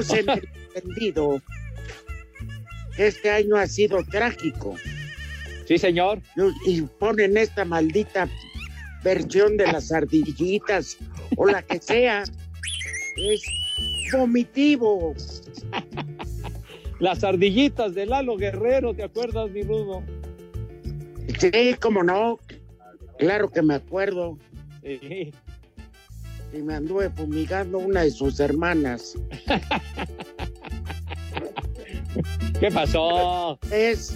[0.00, 1.42] Estamos en el entendido
[2.96, 4.74] que este año ha sido trágico.
[5.66, 6.20] Sí, señor.
[6.66, 8.28] Y ponen esta maldita
[9.04, 10.96] versión de las ardillitas
[11.36, 12.24] o la que sea.
[13.16, 13.42] Es
[14.12, 15.14] vomitivo.
[17.00, 20.02] Las ardillitas de Lalo Guerrero, ¿te acuerdas, mi Rudo?
[21.38, 22.38] Sí, cómo no.
[23.18, 24.38] Claro que me acuerdo.
[24.82, 25.32] Sí.
[26.54, 29.14] Y me anduve fumigando una de sus hermanas.
[32.60, 33.58] ¿Qué pasó?
[33.72, 34.14] Es.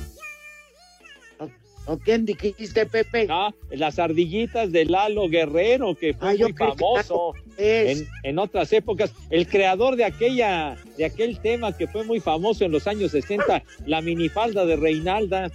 [1.39, 1.49] ¿O,
[1.87, 3.27] o quién dijiste, Pepe?
[3.29, 8.03] Ah, las ardillitas de Lalo Guerrero, que fue Ah, muy famoso Es.
[8.03, 9.13] en, en otras épocas.
[9.31, 13.65] El creador de aquella, de aquel tema que fue muy famoso en los años 60,
[13.87, 15.51] la minifalda de Reinalda.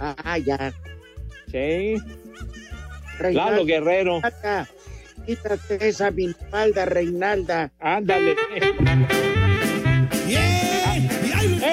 [0.00, 0.74] Ah, ya.
[1.52, 1.94] Sí.
[3.20, 4.20] Reinalda, Lalo Guerrero.
[5.26, 7.70] Quítate esa minifalda, Reinalda.
[7.80, 8.36] Ándale.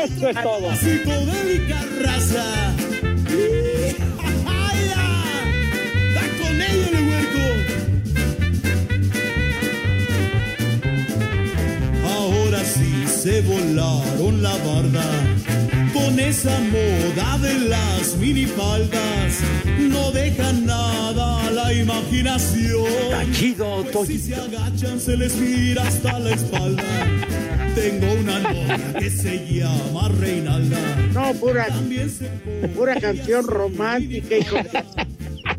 [0.04, 0.72] Eso es todo.
[3.32, 5.06] ¡Y, jajaya!
[6.14, 7.46] ¡Da con ello el huerco!
[12.08, 15.06] Ahora sí se volaron la barda
[16.42, 19.42] esa moda de las minifaldas.
[19.78, 22.84] No dejan nada a la imaginación.
[23.12, 26.84] Tachido, Pues si se agachan se les mira hasta la espalda.
[27.76, 30.80] Tengo una novia que se llama Reinalda.
[31.14, 31.68] No, pura,
[32.76, 34.84] pura canción romántica, hijo de...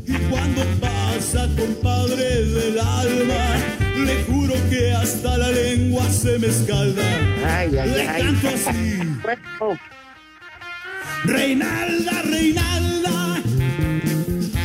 [0.04, 3.56] Y cuando pasa, compadre del alma,
[4.04, 7.02] le juro que hasta la lengua se me escalda.
[7.46, 8.22] Ay, ay, Le ay.
[8.22, 8.98] canto así.
[11.24, 13.42] Reinalda, Reinalda,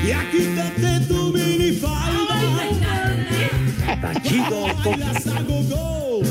[0.08, 2.38] ya quítate tu minifalda.
[4.02, 6.22] Tachido, Bailas a go-go.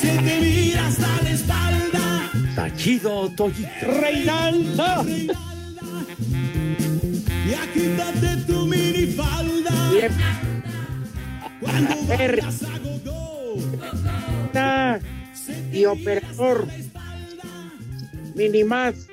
[0.00, 2.30] Se te mira hasta la espalda.
[2.56, 3.86] Tachido, Toyito.
[4.00, 5.04] Reinalda.
[7.48, 9.90] Ya quítate tu minifalda.
[9.92, 10.12] bien,
[11.60, 13.56] Cuando bailas a go-go.
[14.46, 15.00] está.
[15.72, 16.68] Y operador,
[18.34, 19.08] Minimás,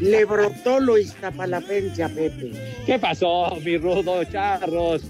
[0.00, 2.52] le brotó lo iztapalapense a Pepe.
[2.86, 5.02] ¿Qué pasó, mi Rudo Charros?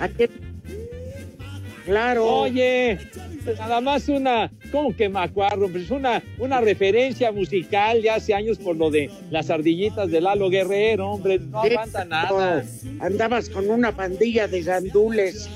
[0.00, 0.28] ¿A qué?
[1.88, 2.26] Claro.
[2.26, 2.98] Oye,
[3.58, 5.70] nada más una, ¿cómo que macuarro?
[5.70, 10.50] Pues una, una referencia musical de hace años por lo de las ardillitas de Lalo
[10.50, 12.62] Guerrero, hombre, no aguanta nada.
[13.00, 15.48] Andabas con una pandilla de gandules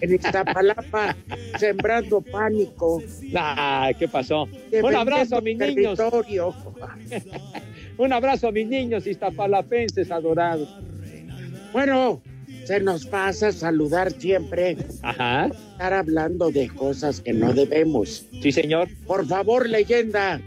[0.00, 1.16] en Iztapalapa
[1.58, 3.02] sembrando pánico.
[3.36, 4.48] Ah, ¿qué pasó?
[4.82, 5.98] Un abrazo a mis niños,
[7.98, 10.74] un abrazo a mis niños iztapalapenses adorados.
[11.74, 12.22] Bueno,
[12.64, 18.26] se nos pasa saludar siempre, Ajá, estar hablando de cosas que no debemos.
[18.42, 18.88] sí, señor.
[19.06, 20.40] Por favor, leyenda,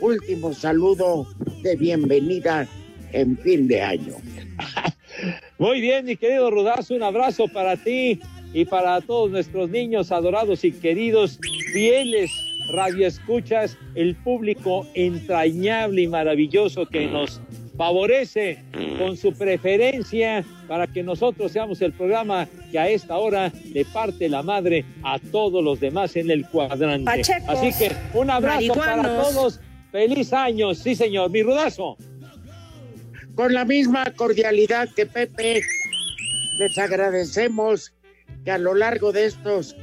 [0.00, 1.26] último saludo
[1.62, 2.66] de bienvenida
[3.12, 4.14] en fin de año.
[5.58, 8.20] Muy bien, mi querido Rudazo, un abrazo para ti
[8.52, 11.38] y para todos nuestros niños adorados y queridos,
[11.72, 12.30] fieles
[12.72, 17.40] radioescuchas, el público entrañable y maravilloso que nos
[17.80, 18.62] favorece
[18.98, 24.28] con su preferencia para que nosotros seamos el programa que a esta hora le parte
[24.28, 27.06] la madre a todos los demás en el cuadrante.
[27.06, 29.60] Pachecos, Así que un abrazo para todos.
[29.90, 31.96] Feliz año, sí señor, mi rudazo.
[33.34, 35.62] Con la misma cordialidad que Pepe,
[36.58, 37.94] les agradecemos
[38.44, 39.74] que a lo largo de estos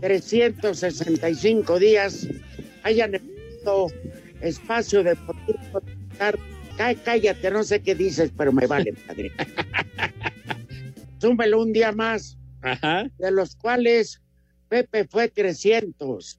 [0.00, 2.26] 365 días
[2.82, 3.86] hayan tenido
[4.40, 6.36] espacio de poder contar.
[6.78, 9.32] Cállate, no sé qué dices, pero me vale, padre.
[11.20, 13.10] Súmelo un día más, Ajá.
[13.18, 14.22] de los cuales
[14.68, 16.38] Pepe fue 300.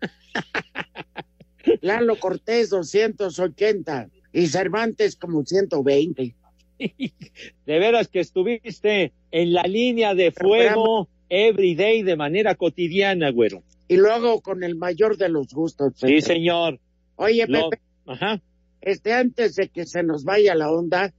[1.80, 6.34] Lalo Cortés 280 y Cervantes como 120.
[6.78, 13.62] De veras que estuviste en la línea de fuego every day de manera cotidiana, güero.
[13.88, 15.94] Y luego con el mayor de los gustos.
[15.96, 16.20] Sí, Pepe.
[16.20, 16.78] señor.
[17.16, 18.42] Oye, Lo- Pepe, Ajá.
[18.86, 21.12] Este, antes de que se nos vaya la onda,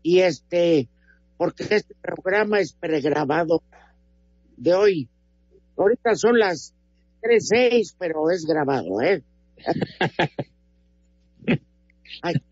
[0.00, 0.88] y este,
[1.36, 3.64] porque este programa es pregrabado
[4.56, 5.08] de hoy.
[5.76, 6.72] Ahorita son las
[7.22, 9.24] 3.06, pero es grabado, ¿eh?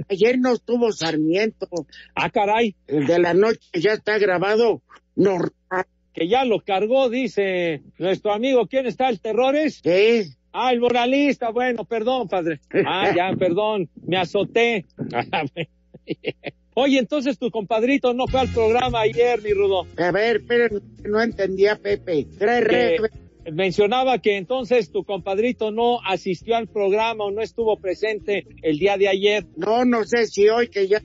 [0.08, 1.68] Ayer no estuvo Sarmiento,
[2.16, 4.82] Ah, caray, el de la noche ya está grabado.
[5.14, 8.66] Normal, que ya lo cargó, dice nuestro amigo.
[8.66, 9.08] ¿Quién está?
[9.08, 9.80] ¿El Terrores?
[9.84, 10.26] ¿eh?
[10.58, 11.50] Ah, el moralista.
[11.50, 12.60] Bueno, perdón, padre.
[12.86, 13.90] Ah, ya, perdón.
[14.06, 14.86] Me azoté.
[15.12, 15.44] Ah.
[16.74, 19.86] Oye, entonces tu compadrito no fue al programa ayer, mi Rudo.
[19.98, 22.26] A ver, pero no entendía Pepe.
[22.38, 22.62] Trae
[23.44, 28.78] Que mencionaba que entonces tu compadrito no asistió al programa o no estuvo presente el
[28.78, 29.46] día de ayer.
[29.56, 31.00] No, no sé si hoy que ya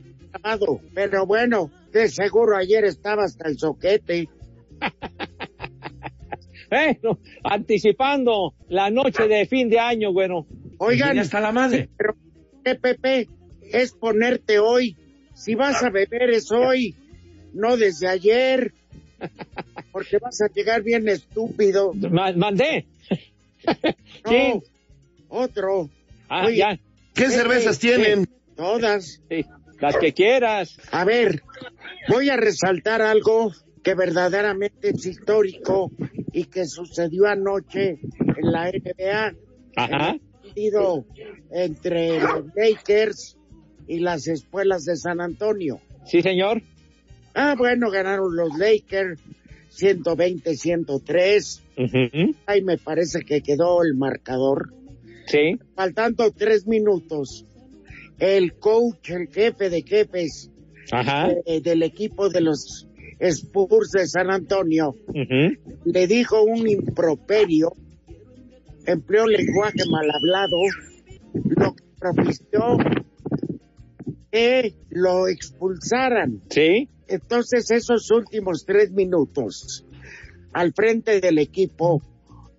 [0.93, 4.29] pero bueno, de seguro ayer estaba hasta el soquete.
[6.71, 10.47] Bueno, anticipando la noche de fin de año, bueno.
[10.77, 11.89] Oigan, Ya está la madre.
[11.97, 12.15] pero
[12.63, 13.27] ¿qué, Pepe?
[13.73, 14.95] Es ponerte hoy.
[15.33, 16.95] Si vas a beber es hoy,
[17.53, 18.73] no desde ayer.
[19.91, 21.91] Porque vas a llegar bien estúpido.
[21.93, 22.85] Ma- mandé.
[24.25, 24.53] No, Sí.
[25.29, 25.89] otro.
[26.29, 26.77] Ah, Oye, ya.
[27.13, 28.23] ¿Qué Pepe, cervezas tienen?
[28.23, 29.21] eh, Todas.
[29.29, 29.45] Sí,
[29.79, 30.77] las que quieras.
[30.91, 31.43] A ver,
[32.07, 33.51] voy a resaltar algo
[33.83, 35.91] que verdaderamente es histórico
[36.33, 39.33] y que sucedió anoche en la NBA.
[39.75, 40.09] Ajá.
[40.09, 41.05] En el partido
[41.51, 43.37] entre los Lakers
[43.87, 45.79] y las espuelas de San Antonio.
[46.05, 46.61] Sí, señor.
[47.33, 49.21] Ah, bueno, ganaron los Lakers
[49.71, 51.61] 120-103.
[51.77, 52.35] Ujú.
[52.45, 54.73] Ahí me parece que quedó el marcador.
[55.27, 55.57] Sí.
[55.75, 57.45] Faltando tres minutos,
[58.19, 60.51] el coach, el jefe de jefes
[60.91, 61.29] Ajá.
[61.45, 62.87] eh, del equipo de los
[63.21, 64.95] Spurs de San Antonio
[65.85, 67.73] le dijo un improperio,
[68.85, 70.57] empleó lenguaje mal hablado,
[71.33, 72.77] lo que propició
[74.31, 76.41] que lo expulsaran.
[76.49, 76.89] Sí.
[77.07, 79.85] Entonces esos últimos tres minutos
[80.53, 82.01] al frente del equipo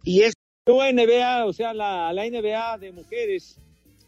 [0.04, 0.34] y es,
[0.66, 3.58] NBA, o sea, la, la NBA de mujeres.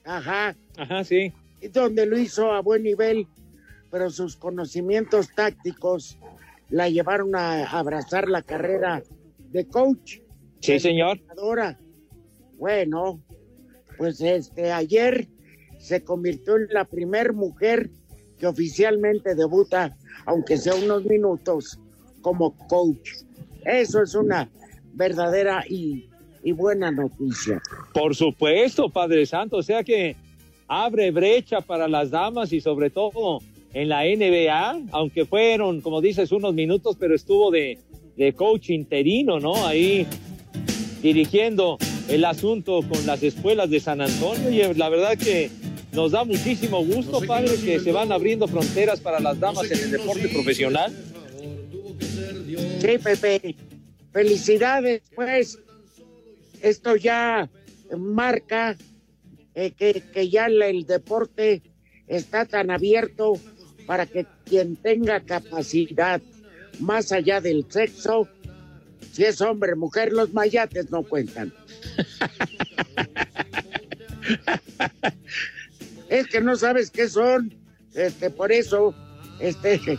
[0.04, 1.32] ajá, Ajá, sí.
[1.60, 3.26] y donde lo hizo a buen nivel,
[3.90, 6.16] pero sus conocimientos tácticos
[6.74, 9.00] la llevaron a abrazar la carrera
[9.52, 10.18] de coach.
[10.58, 11.20] Sí, señor.
[11.38, 11.78] Ahora,
[12.58, 13.22] bueno,
[13.96, 15.28] pues este ayer
[15.78, 17.90] se convirtió en la primer mujer
[18.38, 21.78] que oficialmente debuta, aunque sea unos minutos,
[22.22, 23.08] como coach.
[23.64, 24.50] Eso es una
[24.94, 26.10] verdadera y,
[26.42, 27.62] y buena noticia.
[27.92, 29.58] Por supuesto, Padre Santo.
[29.58, 30.16] O sea que
[30.66, 33.38] abre brecha para las damas y sobre todo
[33.74, 37.78] en la NBA, aunque fueron, como dices, unos minutos, pero estuvo de,
[38.16, 39.66] de coach interino, ¿no?
[39.66, 40.06] Ahí
[41.02, 41.76] dirigiendo
[42.08, 45.50] el asunto con las escuelas de San Antonio y la verdad que
[45.92, 49.90] nos da muchísimo gusto, padre, que se van abriendo fronteras para las damas en el
[49.90, 50.92] deporte profesional.
[52.80, 53.56] Sí, Pepe.
[54.12, 55.58] Felicidades, pues.
[56.62, 57.50] Esto ya
[57.98, 58.76] marca
[59.54, 61.62] eh, que, que ya el deporte
[62.06, 63.34] está tan abierto
[63.86, 66.20] para que quien tenga capacidad
[66.80, 68.28] más allá del sexo,
[69.12, 71.52] si es hombre o mujer, los mayates no cuentan.
[76.08, 77.54] es que no sabes qué son,
[77.94, 78.94] este, por eso,
[79.40, 79.98] este,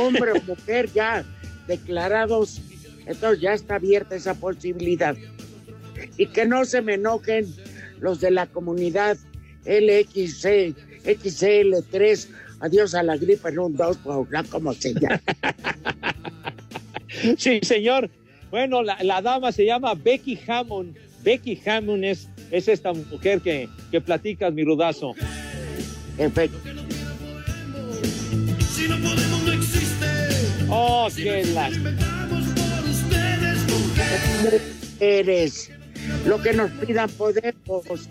[0.00, 1.24] hombre o mujer ya
[1.66, 2.60] declarados,
[3.06, 5.16] entonces ya está abierta esa posibilidad.
[6.16, 7.46] Y que no se me enojen
[8.00, 9.16] los de la comunidad
[9.64, 10.74] LXC,
[11.04, 12.28] XL3,
[12.62, 15.20] adiós a la gripe en un dos, o no como se llama.
[17.36, 18.10] Sí, señor.
[18.50, 20.96] Bueno, la, la dama se llama Becky Hammond.
[21.22, 25.14] Becky Hammond es, es esta mujer que, que platicas, mi rudazo.
[26.16, 26.58] Perfecto.
[28.74, 30.06] Si no podemos, no existe.
[30.68, 31.70] Oh, qué la...
[34.98, 35.70] Eres
[36.26, 38.08] lo que nos pidan podemos.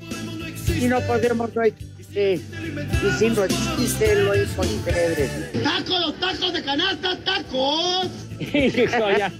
[0.65, 1.90] Si no podemos, no existe.
[2.13, 2.38] Y
[3.18, 5.30] si no existe, lo imposible.
[5.63, 8.08] ¡Tacos, los tacos de canasta, tacos!
[8.39, 9.32] Hijo, ya.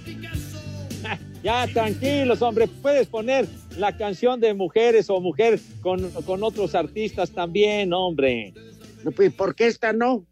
[1.42, 2.68] Ya, tranquilos, hombre.
[2.68, 8.54] Puedes poner la canción de mujeres o mujer con, con otros artistas también, hombre.
[9.04, 10.24] ¿Y por qué esta no?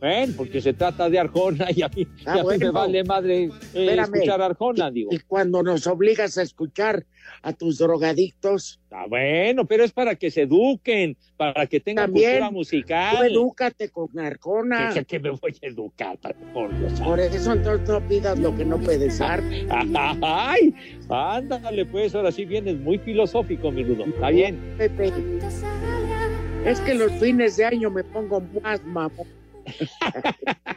[0.00, 2.66] Ven, porque se trata de Arjona y a mí, Ah, y a mí bueno.
[2.66, 4.14] me vale madre eh, Espérame.
[4.14, 5.08] escuchar Arjona, digo.
[5.12, 7.06] Y cuando nos obligas a escuchar
[7.42, 12.30] a tus drogadictos, Ah, bueno, pero es para que se eduquen, para que tengan También,
[12.32, 13.26] cultura tú musical.
[13.26, 14.90] edúcate con Arjona.
[14.94, 16.18] Que, que me voy a educar,
[16.52, 17.00] por Dios.
[17.00, 19.42] Por eso entonces no pidas lo que no puedes dar.
[20.22, 20.74] Ay,
[21.08, 24.04] ándale, pues, ahora sí vienes muy filosófico, mi Rudo.
[24.04, 24.58] Está bien.
[24.78, 25.10] Pepe.
[26.64, 29.26] Es que los fines de año me pongo más mamón.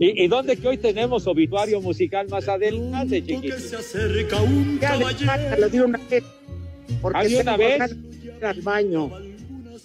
[0.00, 3.58] ¿Y, y dónde que hoy tenemos obituario musical más adelante, Que chiquito?
[3.58, 5.68] se acerca un caballero.
[5.68, 6.24] de una vez.
[7.00, 7.80] Porque ¿Ah, de una vez?
[8.42, 9.10] al baño.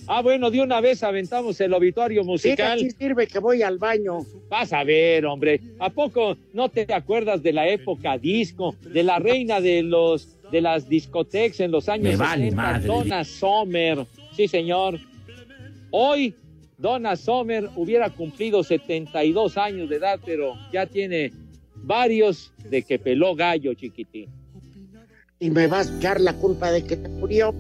[0.08, 2.74] Ah, bueno, de una vez aventamos el obituario Sí, musical.
[2.78, 4.20] así sirve que voy al baño.
[4.50, 5.62] Vas a ver, hombre.
[5.80, 10.60] ¿A poco no te acuerdas de la época disco, de la reina de los de
[10.60, 12.86] las discotecas en los años Me vale 60, madre.
[12.88, 14.06] Donna Summer?
[14.36, 15.00] Sí, señor.
[15.92, 16.36] Hoy
[16.82, 21.32] Donna Summer hubiera cumplido 72 años de edad, pero ya tiene
[21.76, 24.28] varios de que peló gallo, chiquitín.
[25.40, 27.54] Y me vas a echar la culpa de que te murió.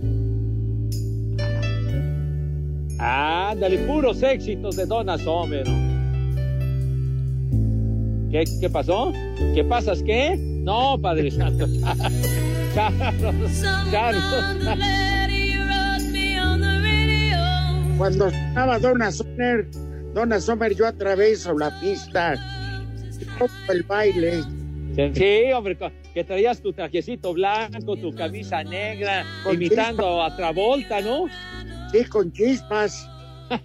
[2.97, 5.65] Ándale, puros éxitos de Donna Summer.
[8.31, 9.13] ¿Qué, ¿Qué pasó?
[9.53, 10.35] ¿Qué pasas qué?
[10.37, 11.67] No, Padre Santo.
[12.75, 15.20] Carlos, Carlos.
[18.01, 19.69] Cuando estaba Donna Summer,
[20.15, 22.33] Donna Summer, yo atraveso la pista.
[23.69, 24.41] el baile.
[25.13, 25.77] Sí, hombre,
[26.11, 31.27] que traías tu trajecito blanco, tu camisa negra, Con imitando a Travolta, ¿no?
[31.91, 33.07] Sí, con chispas.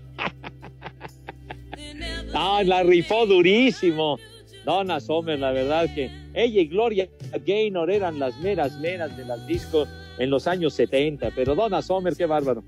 [2.34, 4.18] Ah, la rifó durísimo.
[4.66, 7.08] Donna Summer, la verdad que ella y Gloria
[7.46, 9.88] Gaynor eran las meras meras de las discos
[10.18, 12.62] en los años 70, pero Donna Summer, qué bárbaro.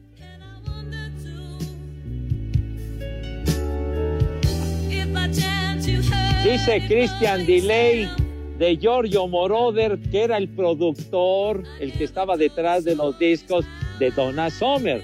[6.43, 8.09] Dice Christian Delay
[8.59, 13.65] de Giorgio Moroder, que era el productor, el que estaba detrás de los discos
[13.99, 15.03] de Donna Summer.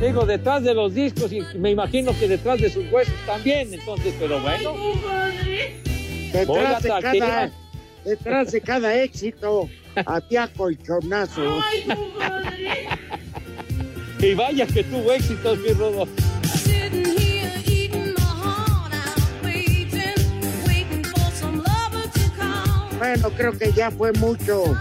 [0.00, 4.14] Digo, detrás de los discos y me imagino que detrás de sus huesos también, entonces,
[4.18, 4.74] pero bueno.
[6.32, 7.50] Detrás de, cada,
[8.04, 9.68] detrás de cada éxito
[10.06, 11.60] había colchonazo.
[14.22, 16.06] Y vaya que tuvo éxitos, mi Rodo.
[23.14, 24.74] Bueno, creo que ya fue mucho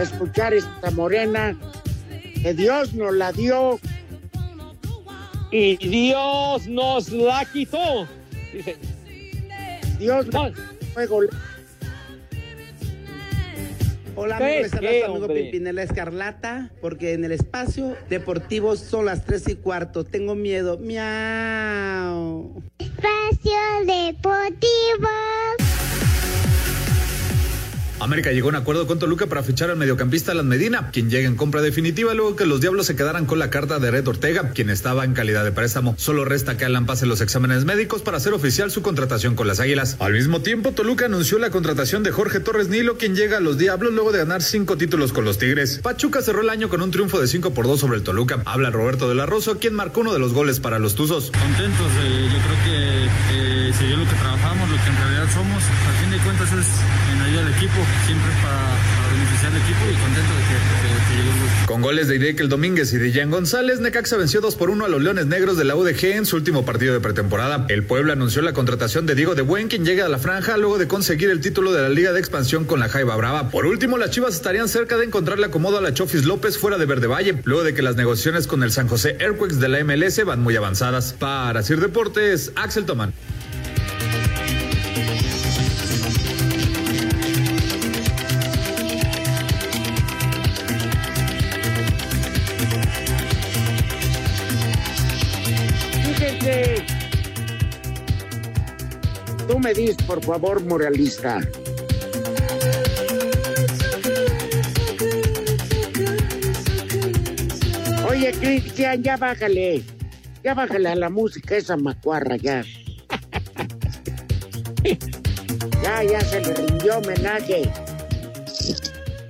[0.00, 1.54] escuchar esta morena.
[2.42, 3.78] Que Dios nos la dio.
[5.50, 8.08] Y Dios nos la quitó.
[8.54, 8.78] Dice,
[9.98, 10.58] Dios no, nos
[10.94, 11.28] fue gol-
[14.16, 15.26] Hola amigos, les habla ¿Qué, su amigo?
[15.28, 20.04] Pimpinela Escarlata, porque en el espacio deportivo son las tres y cuarto.
[20.04, 20.78] Tengo miedo.
[20.78, 22.62] Miau.
[22.78, 23.52] Espacio
[23.84, 25.08] Deportivo.
[28.00, 31.28] América llegó a un acuerdo con Toluca para fichar al mediocampista Alan Medina, quien llega
[31.28, 34.50] en compra definitiva luego que los Diablos se quedaran con la carta de Red Ortega,
[34.50, 35.94] quien estaba en calidad de préstamo.
[35.96, 39.60] Solo resta que Alan pase los exámenes médicos para hacer oficial su contratación con las
[39.60, 39.96] Águilas.
[40.00, 43.58] Al mismo tiempo, Toluca anunció la contratación de Jorge Torres Nilo, quien llega a los
[43.58, 45.80] Diablos luego de ganar cinco títulos con los Tigres.
[45.82, 48.42] Pachuca cerró el año con un triunfo de 5 por 2 sobre el Toluca.
[48.44, 51.30] Habla Roberto de la Rosa, quien marcó uno de los goles para los Tuzos.
[51.30, 51.90] contentos.
[52.02, 55.62] eh, yo creo que eh, lo que trabajamos, lo que en realidad somos.
[55.62, 56.03] Al
[56.52, 58.76] en ayuda equipo, siempre para,
[59.10, 61.66] beneficiar al equipo y contento de que.
[61.66, 64.88] Con goles de Irekel Domínguez y de Jan González, Necaxa venció 2 por 1 a
[64.88, 67.64] los Leones Negros de la UDG en su último partido de pretemporada.
[67.70, 70.76] El Puebla anunció la contratación de Diego de Buen, quien llega a la franja luego
[70.76, 73.50] de conseguir el título de la Liga de Expansión con la Jaiba Brava.
[73.50, 76.84] Por último, las Chivas estarían cerca de encontrarle acomodo a la Chofis López fuera de
[76.84, 80.22] Verde Valle, luego de que las negociaciones con el San José Airquakes de la MLS
[80.26, 81.14] van muy avanzadas.
[81.18, 83.14] Para Sir Deportes, Axel Tomán.
[99.48, 101.40] Tú me dices, por favor, moralista.
[108.08, 109.82] Oye, Cristian, ya bájale.
[110.42, 112.62] Ya bájale a la música esa macuarra, ya.
[115.82, 117.70] Ya, ya se le rindió homenaje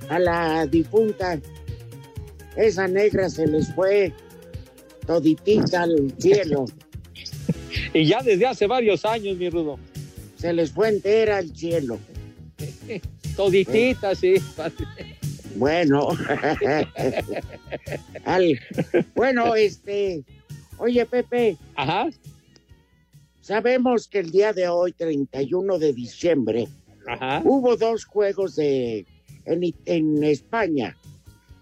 [0.09, 1.39] a la difunta.
[2.55, 4.13] Esa negra se les fue
[5.05, 6.65] toditita al cielo.
[7.95, 9.79] Y ya desde hace varios años, mi Rudo.
[10.35, 11.97] Se les fue entera al cielo.
[13.37, 14.35] Toditita, sí.
[15.55, 16.09] Bueno.
[18.25, 18.59] Al-
[19.15, 20.25] bueno, este.
[20.77, 21.57] Oye, Pepe.
[21.75, 22.09] Ajá.
[23.39, 26.67] Sabemos que el día de hoy, 31 de diciembre,
[27.07, 27.41] Ajá.
[27.45, 29.05] hubo dos juegos de
[29.45, 30.97] en, en España,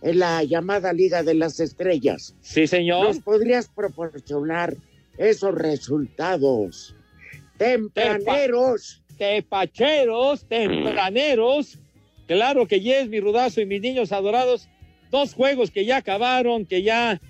[0.01, 2.33] en la llamada Liga de las Estrellas.
[2.41, 3.05] Sí, señor.
[3.05, 4.75] ¿Nos podrías proporcionar
[5.17, 6.95] esos resultados
[7.57, 9.01] tempraneros?
[9.17, 11.79] Tepacheros, tempraneros.
[12.27, 14.69] Claro que yes, mi rudazo y mis niños adorados.
[15.11, 17.21] Dos juegos que ya acabaron, que ya.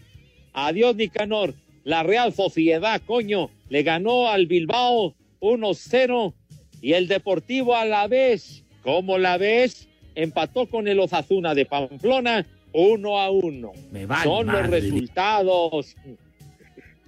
[0.53, 1.53] Adiós, Nicanor.
[1.83, 6.33] La Real Sociedad, coño, le ganó al Bilbao 1-0
[6.81, 12.45] y el Deportivo a la vez, como la vez, empató con el Osasuna de Pamplona
[12.71, 13.71] 1 a 1.
[13.91, 15.97] Me vale Son los resultados.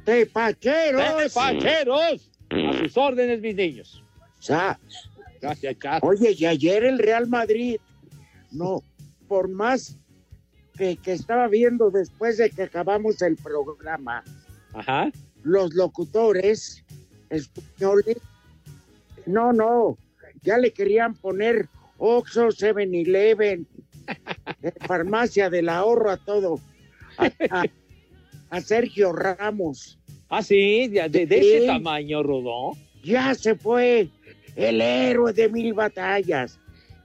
[0.06, 1.34] ¡Tepacheros!
[1.34, 2.32] ¡Tepacheros!
[2.52, 4.04] A sus órdenes, mis niños.
[4.40, 4.80] Sa-
[5.42, 6.00] Gracias, Chas.
[6.04, 7.78] Oye, y ayer el Real Madrid,
[8.52, 8.82] no,
[9.28, 9.98] por más
[10.78, 14.24] que, que estaba viendo después de que acabamos el programa,
[14.74, 15.12] Ajá.
[15.44, 16.84] los locutores
[17.30, 18.18] españoles,
[19.26, 19.98] no, no,
[20.42, 23.68] ya le querían poner Oxxo, 7-Eleven,
[24.64, 26.60] eh, Farmacia del Ahorro, a todo,
[27.18, 27.26] a,
[27.62, 27.66] a-
[28.56, 29.98] a Sergio Ramos.
[30.30, 31.52] Ah, sí, de, de- de Sí.
[31.54, 32.72] ese tamaño, Rodó.
[33.04, 34.08] Ya se fue
[34.56, 36.58] el héroe de mil batallas.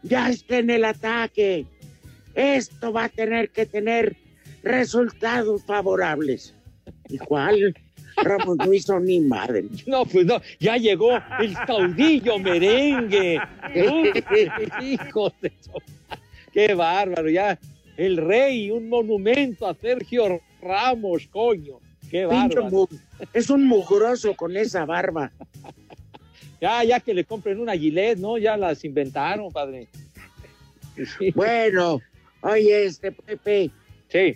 [0.02, 1.66] Ya está en el ataque.
[2.34, 4.16] Esto va a tener que tener
[4.62, 6.54] resultados favorables.
[7.08, 7.74] ¿Y cuál?
[8.16, 9.64] Ramos no hizo ni madre.
[9.86, 13.40] No, pues no, ya llegó el caudillo merengue.
[14.82, 15.52] Hijo de
[16.52, 17.58] Qué bárbaro, ya.
[17.96, 21.78] El rey, un monumento a Sergio Ramos, coño.
[22.10, 22.26] Qué
[22.70, 22.86] mu-
[23.32, 25.30] Es un mugroso con esa barba.
[26.60, 28.36] Ya, ya que le compren una gilet, ¿no?
[28.36, 29.88] Ya las inventaron, padre.
[31.18, 31.30] Sí.
[31.34, 32.00] Bueno,
[32.42, 33.70] oye, este Pepe.
[34.08, 34.34] Sí.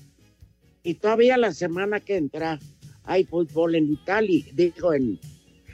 [0.83, 2.59] Y todavía la semana que entra
[3.05, 5.19] hay fútbol en Italia, digo, en,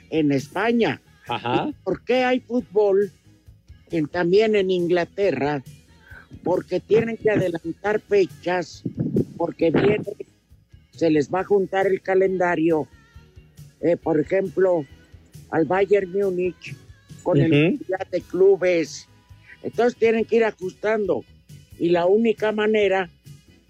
[0.09, 0.99] en España.
[1.29, 1.71] Ajá.
[1.85, 3.13] ¿Por qué hay fútbol
[3.89, 5.63] en- también en Inglaterra?
[6.43, 8.83] Porque tienen que adelantar fechas,
[9.37, 10.01] porque viene,
[11.01, 12.87] se les va a juntar el calendario,
[13.79, 14.85] eh, por ejemplo,
[15.49, 16.75] al Bayern Múnich
[17.23, 17.71] con el.
[17.71, 19.07] Mundial de Clubes.
[19.63, 21.25] Entonces tienen que ir ajustando.
[21.79, 23.09] Y la única manera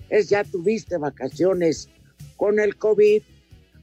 [0.09, 1.87] es ya tuviste vacaciones
[2.35, 3.21] con el COVID,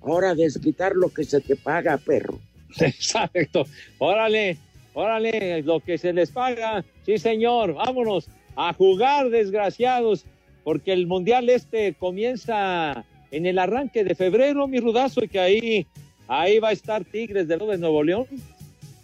[0.02, 2.38] ahora desquitar lo que se te paga, perro.
[2.80, 3.64] Exacto.
[3.96, 4.58] Órale,
[4.92, 6.84] órale, lo que se les paga.
[7.06, 7.72] Sí, señor.
[7.72, 10.26] Vámonos a jugar, desgraciados,
[10.64, 15.86] porque el mundial este comienza en el arranque de febrero, mi rudazo, y que ahí,
[16.26, 18.26] ahí va a estar Tigres de de Nuevo León.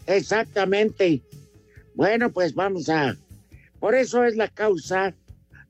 [0.07, 1.21] Exactamente.
[1.95, 3.17] Bueno, pues vamos a...
[3.81, 5.15] Por eso es la causa.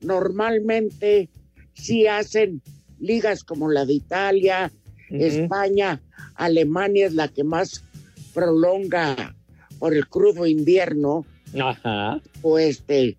[0.01, 1.29] Normalmente
[1.75, 2.63] sí hacen
[3.01, 4.71] ligas como la de Italia,
[5.11, 6.01] España,
[6.35, 7.85] Alemania es la que más
[8.33, 9.35] prolonga
[9.79, 11.25] por el crudo invierno.
[11.61, 12.21] Ajá.
[12.43, 13.17] O este,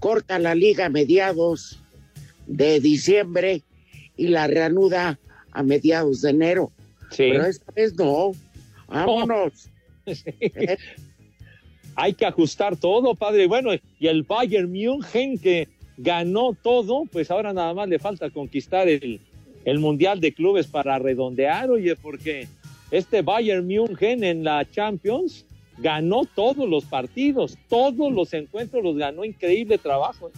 [0.00, 1.80] corta la liga a mediados
[2.46, 3.62] de diciembre
[4.16, 5.18] y la reanuda
[5.52, 6.72] a mediados de enero.
[7.10, 7.28] Sí.
[7.30, 8.32] Pero esta vez no.
[8.88, 9.68] Vámonos.
[10.06, 10.76] ¿Eh?
[11.96, 13.46] Hay que ajustar todo, padre.
[13.46, 18.88] Bueno, y el Bayern München que ganó todo, pues ahora nada más le falta conquistar
[18.88, 19.20] el,
[19.64, 22.48] el Mundial de Clubes para redondear, oye, porque
[22.90, 25.46] este Bayern München en la Champions
[25.78, 30.28] ganó todos los partidos, todos los encuentros los ganó, increíble trabajo.
[30.28, 30.32] ¿eh?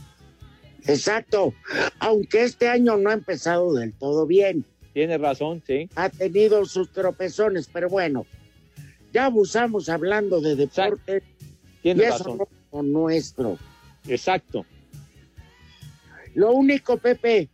[0.87, 1.55] Exacto.
[1.99, 4.64] Aunque este año no ha empezado del todo bien.
[4.92, 5.88] Tiene razón, sí.
[5.94, 8.25] Ha tenido sus tropezones, pero bueno,
[9.12, 11.22] ya abusamos hablando de deporte.
[11.83, 13.59] Tiene y eso no es nuestro.
[14.09, 14.64] Exacto.
[16.35, 17.49] Lo único, Pepe,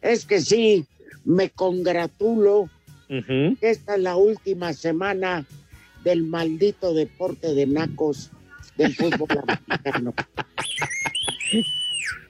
[0.00, 0.86] es que sí,
[1.24, 2.68] me congratulo
[3.08, 5.46] que esta es la última semana
[6.02, 8.30] del maldito deporte de nacos
[8.76, 9.28] del fútbol
[9.66, 10.14] americano.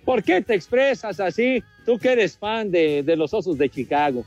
[0.04, 1.62] ¿Por qué te expresas así?
[1.86, 4.24] Tú que eres fan de, de los Osos de Chicago.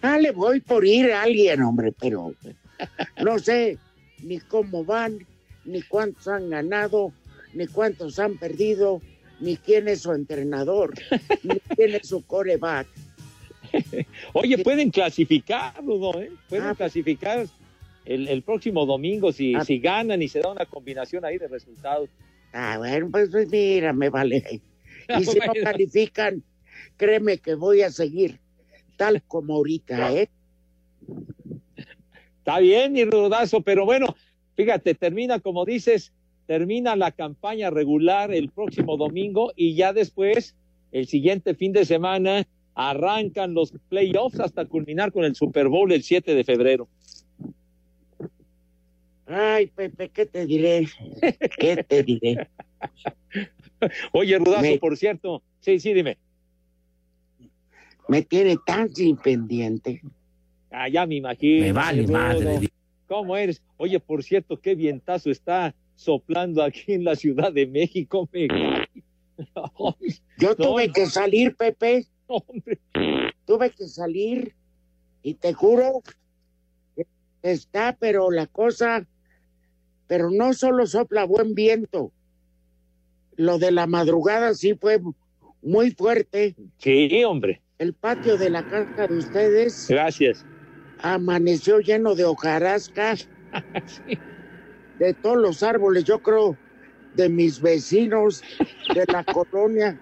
[0.00, 2.34] Ah, le voy por ir a alguien, hombre, pero
[3.24, 3.78] no sé
[4.22, 5.18] ni cómo van,
[5.64, 7.12] ni cuántos han ganado,
[7.54, 9.00] ni cuántos han perdido,
[9.40, 10.94] ni quién es su entrenador,
[11.42, 12.86] ni quién es su coreback.
[14.32, 16.30] Oye, pueden clasificar, Rudo, ¿eh?
[16.48, 16.74] Pueden Ah.
[16.74, 17.46] clasificar
[18.06, 19.64] el, el próximo domingo si, Ah.
[19.64, 22.08] si ganan y se da una combinación ahí de resultados.
[22.52, 24.62] Ah, bueno, pues, pues, mira, me vale.
[25.20, 26.42] Y si no califican,
[26.96, 28.38] créeme que voy a seguir
[28.96, 30.28] tal como ahorita, ¿eh?
[32.38, 34.14] Está bien, mi rudazo, pero bueno,
[34.56, 36.12] fíjate, termina, como dices,
[36.46, 40.56] termina la campaña regular el próximo domingo y ya después,
[40.92, 46.02] el siguiente fin de semana, arrancan los playoffs hasta culminar con el Super Bowl el
[46.02, 46.88] 7 de febrero.
[49.30, 50.88] Ay, Pepe, ¿qué te diré?
[51.58, 52.48] ¿Qué te diré?
[54.12, 56.16] Oye, Rudazo, Me- por cierto, sí, sí, dime.
[58.08, 60.00] Me tiene tan sin pendiente.
[60.70, 61.66] Ah, ya me imagino.
[61.66, 62.12] Me vale Rudo.
[62.12, 62.68] madre.
[63.06, 63.62] ¿Cómo eres?
[63.76, 68.28] Oye, por cierto, qué vientazo está soplando aquí en la Ciudad de México.
[68.32, 68.48] Me...
[70.38, 70.92] Yo tuve no.
[70.94, 72.06] que salir, Pepe.
[72.26, 72.78] Hombre.
[73.44, 74.54] Tuve que salir
[75.22, 76.02] y te juro
[76.96, 77.06] que
[77.42, 79.06] está, pero la cosa,
[80.08, 82.12] pero no solo sopla buen viento.
[83.36, 85.00] Lo de la madrugada sí fue
[85.62, 86.56] muy fuerte.
[86.78, 87.62] Sí, hombre.
[87.78, 90.46] El patio de la casa de ustedes Gracias.
[90.98, 93.16] amaneció lleno de hojarasca.
[94.94, 96.58] De todos los árboles, yo creo,
[97.12, 98.42] de mis vecinos,
[98.94, 100.00] de la colonia.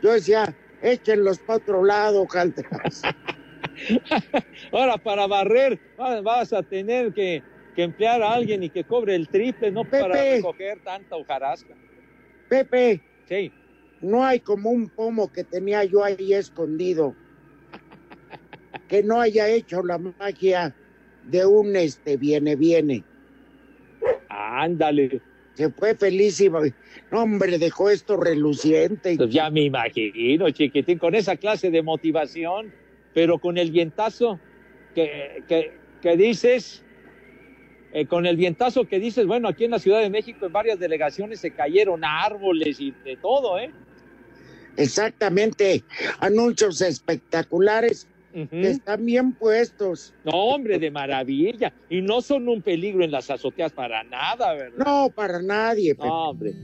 [0.00, 3.02] Yo decía, échenlos para otro lado, Caltras.
[4.72, 9.14] Ahora, para barrer, va- vas a tener que, que emplear a alguien y que cobre
[9.14, 11.74] el triple, no para recoger tanta hojarasca.
[12.48, 13.52] Pepe, Sí.
[14.00, 17.14] no hay como un pomo que tenía yo ahí escondido
[18.88, 20.74] que no haya hecho la magia
[21.24, 23.02] de un este viene viene.
[24.28, 25.22] Ándale.
[25.54, 29.16] Se fue feliz y no, hombre, dejó esto reluciente.
[29.16, 32.72] Pues ya me imagino, chiquitín, con esa clase de motivación,
[33.14, 34.40] pero con el vientazo
[34.94, 36.84] que, que, que dices,
[37.92, 40.78] eh, con el vientazo que dices, bueno, aquí en la Ciudad de México en varias
[40.78, 43.70] delegaciones se cayeron árboles y de todo, ¿eh?
[44.76, 45.84] Exactamente,
[46.20, 50.14] anuncios espectaculares que están bien puestos.
[50.24, 51.74] No, hombre, de maravilla.
[51.90, 54.78] Y no son un peligro en las azoteas para nada, ¿verdad?
[54.86, 55.94] No, para nadie.
[55.94, 56.06] Pepe.
[56.06, 56.54] No, hombre.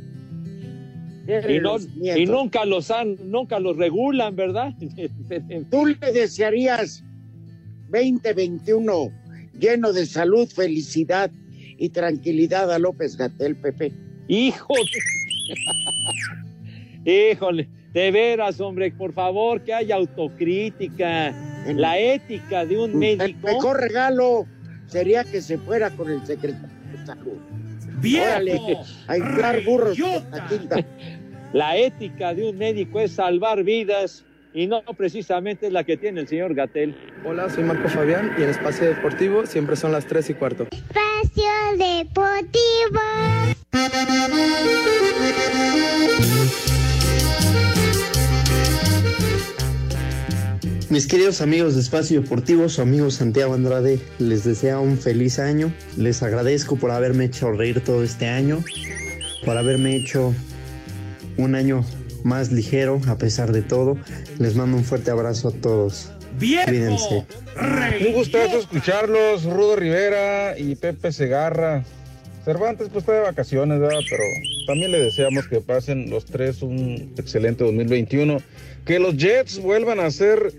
[1.47, 4.73] Y, no- y nunca los han, nunca los regulan, ¿verdad?
[5.71, 7.05] Tú le desearías
[7.91, 9.13] 2021
[9.59, 11.31] lleno de salud, felicidad
[11.79, 13.93] y tranquilidad a López Gatel, Pepe.
[14.29, 14.81] Híjole.
[17.05, 21.35] Híjole, de veras, hombre, por favor, que haya autocrítica,
[21.67, 23.47] la ética de un El médico.
[23.47, 24.47] mejor regalo
[24.87, 27.39] sería que se fuera con el secretario de salud.
[28.21, 28.61] Órale,
[29.07, 29.99] a inflar burros.
[31.53, 36.21] La ética de un médico es salvar vidas y no precisamente es la que tiene
[36.21, 36.95] el señor Gatel.
[37.25, 40.69] Hola, soy Marco Fabián y en Espacio Deportivo siempre son las 3 y cuarto.
[40.71, 41.45] Espacio
[41.77, 43.01] Deportivo.
[50.91, 55.71] Mis queridos amigos de Espacio Deportivo, su amigo Santiago Andrade les desea un feliz año.
[55.99, 58.65] Les agradezco por haberme hecho reír todo este año,
[59.45, 60.35] por haberme hecho
[61.37, 61.85] un año
[62.25, 63.97] más ligero a pesar de todo.
[64.39, 66.11] Les mando un fuerte abrazo a todos.
[66.39, 67.25] Cuídense.
[68.07, 71.85] Un gustazo escucharlos, Rudo Rivera y Pepe Segarra.
[72.45, 74.01] Cervantes pues está de vacaciones, ¿verdad?
[74.09, 74.23] Pero
[74.67, 78.39] también le deseamos que pasen los tres un excelente 2021.
[78.87, 80.53] Que los Jets vuelvan a ser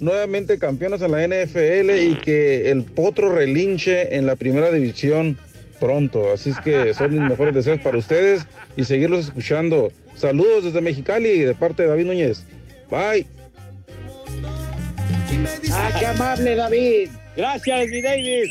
[0.00, 5.38] nuevamente campeones en la NFL y que el Potro relinche en la primera división
[5.78, 6.32] pronto.
[6.32, 9.92] Así es que son mis mejores deseos para ustedes y seguirlos escuchando.
[10.16, 12.44] Saludos desde Mexicali de parte de David Núñez.
[12.90, 13.26] Bye.
[15.72, 17.10] Ah, qué amable, David.
[17.36, 18.44] Gracias, mi David.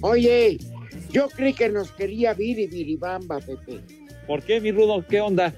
[0.00, 0.58] Oye,
[1.10, 3.80] yo creí que nos quería Viri Viribamba, Pepe.
[4.26, 5.04] ¿Por qué, mi Rudo?
[5.06, 5.52] ¿Qué onda?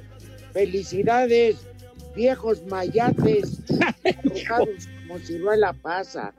[0.53, 1.57] Felicidades,
[2.16, 3.61] viejos mayates,
[4.05, 6.33] arrojados como ciruela pasa.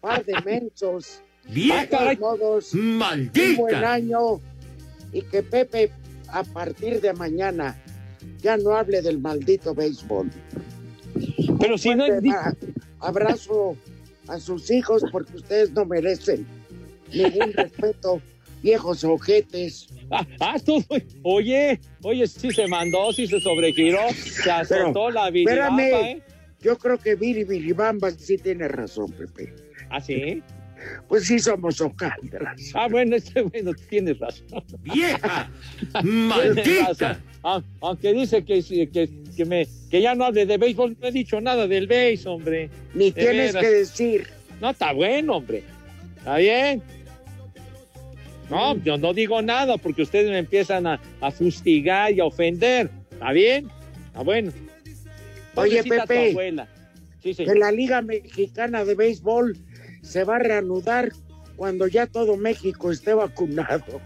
[0.00, 1.22] Par de mensos.
[1.48, 3.50] Vieja De todos modos, maldita.
[3.50, 4.40] Un buen año
[5.12, 5.90] y que Pepe,
[6.32, 7.76] a partir de mañana,
[8.40, 10.30] ya no hable del maldito béisbol.
[11.58, 12.04] Pero si no...
[12.04, 12.54] A-
[13.02, 13.76] Abrazo
[14.28, 16.46] a sus hijos porque ustedes no merecen
[17.12, 18.20] ningún respeto,
[18.62, 19.88] viejos ojetes.
[20.10, 20.84] Ah, ah, tú,
[21.22, 26.22] oye, oye, sí se mandó, sí se sobregiró, se azotó Pero, la viribamba, espérame, ¿eh?
[26.60, 29.54] Yo creo que Viri Vilibamba sí tiene razón, Pepe.
[29.88, 30.42] ¿Ah, sí?
[31.08, 32.58] Pues sí somos ocandras.
[32.74, 34.62] Ah, bueno, este, bueno, tienes razón.
[34.82, 35.50] ¡Vieja!
[36.00, 36.86] Tienes ¡Maldita!
[36.88, 37.16] razón.
[37.42, 41.12] Ah, Aunque dice que, que, que, me, que ya no hable de béisbol, no he
[41.12, 42.70] dicho nada del béisbol, hombre.
[42.94, 43.62] Ni De tienes veras.
[43.62, 44.26] que decir.
[44.60, 45.62] No, está bueno, hombre.
[46.18, 46.82] Está bien.
[48.50, 52.90] No, yo no digo nada porque ustedes me empiezan a, a fustigar y a ofender.
[53.12, 53.68] ¿Está bien?
[54.06, 54.52] Está bueno.
[55.54, 56.30] Oye, tu Pepe.
[56.30, 56.68] abuela.
[57.22, 57.58] Sí, que señor.
[57.58, 59.56] la Liga Mexicana de Béisbol
[60.02, 61.10] se va a reanudar
[61.56, 64.00] cuando ya todo México esté vacunado.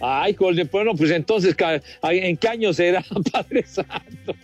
[0.00, 1.56] Ay, Golde, bueno, pues entonces,
[2.02, 4.34] ¿en qué año será, Padre Santo?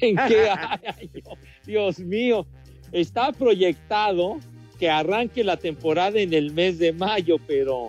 [0.00, 1.36] ¿En qué año?
[1.66, 2.46] Dios mío,
[2.92, 4.38] está proyectado
[4.78, 7.88] que arranque la temporada en el mes de mayo, pero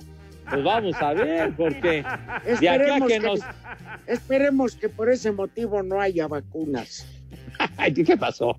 [0.50, 2.04] pues vamos a ver, porque
[2.46, 3.40] de Esperemos que que, nos...
[4.08, 7.08] esperemos que por ese motivo no haya vacunas.
[8.06, 8.58] ¿qué pasó?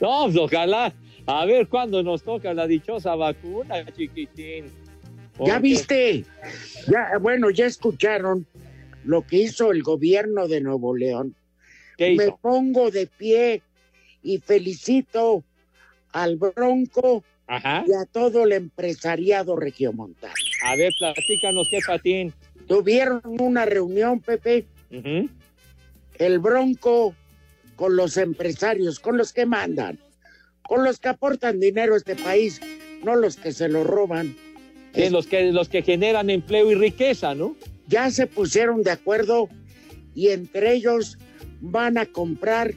[0.00, 0.92] No, pues ojalá,
[1.26, 4.66] a ver cuándo nos toca la dichosa vacuna, chiquitín.
[5.44, 6.24] ¿Ya viste?
[6.88, 8.46] Ya, bueno, ya escucharon
[9.04, 11.34] lo que hizo el gobierno de Nuevo León.
[11.98, 13.62] ¿Qué Me pongo de pie
[14.22, 15.44] y felicito
[16.12, 17.84] al Bronco Ajá.
[17.86, 20.34] y a todo el empresariado regiomontano.
[20.64, 22.32] A ver, platícanos qué patín.
[22.66, 24.66] Tuvieron una reunión, Pepe,
[26.18, 27.14] el Bronco
[27.76, 29.98] con los empresarios, con los que mandan,
[30.68, 32.60] con los que aportan dinero a este país,
[33.04, 34.36] no los que se lo roban.
[34.94, 37.56] Sí, los que los que generan empleo y riqueza, ¿no?
[37.86, 39.48] Ya se pusieron de acuerdo
[40.14, 41.18] y entre ellos
[41.60, 42.74] van a comprar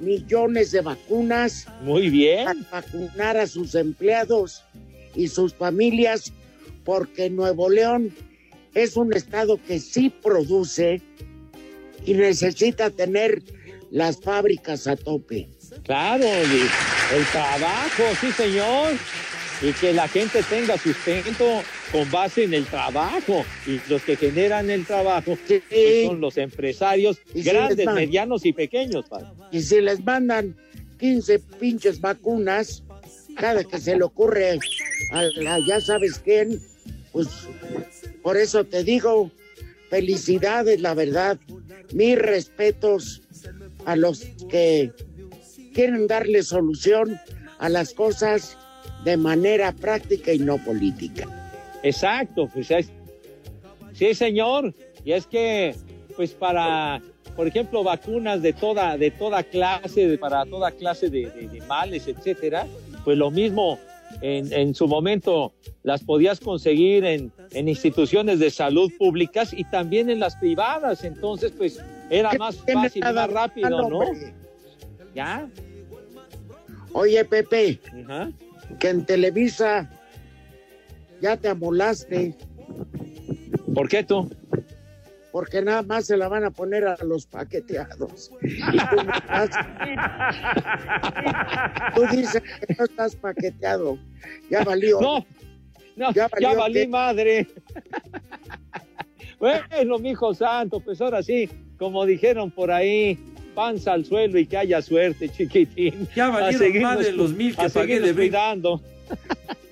[0.00, 2.44] millones de vacunas Muy bien.
[2.44, 4.64] para vacunar a sus empleados
[5.14, 6.32] y sus familias,
[6.84, 8.10] porque Nuevo León
[8.74, 11.00] es un estado que sí produce
[12.04, 13.42] y necesita tener
[13.90, 15.48] las fábricas a tope.
[15.84, 18.92] Claro, el, trabajo, sí, señor.
[19.60, 23.44] Y que la gente tenga sustento con base en el trabajo.
[23.66, 25.62] Y los que generan el trabajo pues,
[26.06, 29.28] son los empresarios Y sí, grandes, medianos y pequeños, padre.
[29.52, 30.56] Y si les mandan
[30.98, 32.82] 15 pinches vacunas,
[33.36, 34.58] cada que se le ocurre
[35.12, 36.60] a la ya sabes quién,
[37.12, 37.28] pues
[38.22, 39.30] por eso te digo,
[39.90, 41.38] felicidades, la verdad,
[41.92, 43.22] mis respetos
[43.84, 44.92] a los que
[45.72, 47.18] quieren darle solución
[47.58, 48.56] a las cosas
[49.04, 51.26] de manera práctica y no política.
[51.82, 52.90] Exacto, pues es-
[53.92, 54.74] sí, señor.
[55.04, 55.74] Y es que,
[56.16, 57.00] pues para,
[57.36, 61.60] por ejemplo, vacunas de toda, de toda clase, de- para toda clase de, de- de
[61.62, 62.66] males, etcétera,
[63.04, 63.78] pues lo mismo
[64.20, 70.10] en, en su momento las podías conseguir en, en instituciones de salud públicas y también
[70.10, 71.02] en las privadas.
[71.02, 71.80] Entonces, pues
[72.10, 73.98] era más fácil más rápido, ¿no?
[73.98, 74.34] hombre?
[75.14, 75.48] Ya.
[76.92, 78.30] Oye, Pepe, Ajá.
[78.78, 79.90] que en Televisa
[81.20, 82.34] ya te amolaste.
[83.74, 84.30] ¿Por qué tú?
[85.30, 88.30] Porque nada más se la van a poner a los paqueteados.
[88.42, 89.56] Y tú, no estás-
[91.94, 93.98] tú dices que no estás paqueteado.
[94.50, 95.00] Ya valió.
[95.00, 95.24] No,
[95.96, 97.46] no, Ya valí que- madre.
[99.38, 101.48] bueno, mi hijo santo, pues ahora sí,
[101.78, 103.18] como dijeron por ahí,
[103.54, 106.08] panza al suelo y que haya suerte, chiquitín.
[106.16, 108.80] Ya A valieron seguirnos madre cu- los mil que a pagué de cuidando.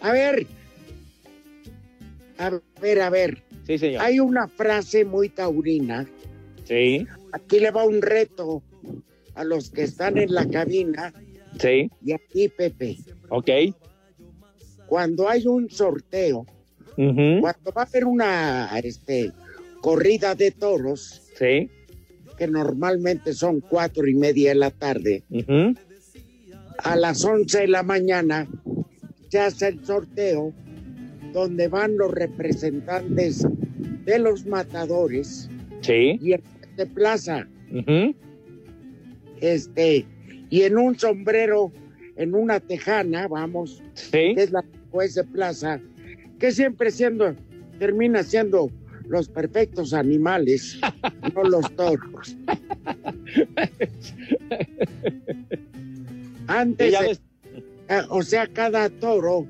[0.00, 0.46] A ver.
[2.38, 3.42] A ver, a ver.
[3.66, 4.02] Sí, señor.
[4.02, 6.06] Hay una frase muy taurina.
[6.64, 8.62] Sí, Aquí le va un reto
[9.34, 11.12] a los que están en la cabina
[11.58, 12.96] sí, y aquí, Pepe.
[13.28, 13.48] ok.
[14.86, 16.44] Cuando hay un sorteo,
[16.96, 19.30] cuando va a haber una este,
[19.80, 21.70] corrida de toros, Sí,
[22.40, 25.24] que normalmente son cuatro y media de la tarde,
[26.78, 28.48] a las once de la mañana
[29.28, 30.50] se hace el sorteo
[31.34, 33.46] donde van los representantes
[34.06, 35.50] de los matadores
[35.82, 36.42] sí, y el
[36.78, 37.46] de plaza,
[39.42, 40.06] este,
[40.48, 41.70] y en un sombrero,
[42.16, 44.34] en una tejana, vamos, sí.
[44.34, 45.78] que es la juez de plaza,
[46.38, 47.36] que siempre siendo,
[47.78, 48.70] termina siendo
[49.10, 50.78] los perfectos animales,
[51.34, 52.36] no los toros.
[56.46, 57.20] Antes, ves.
[57.88, 59.46] eh, o sea, cada toro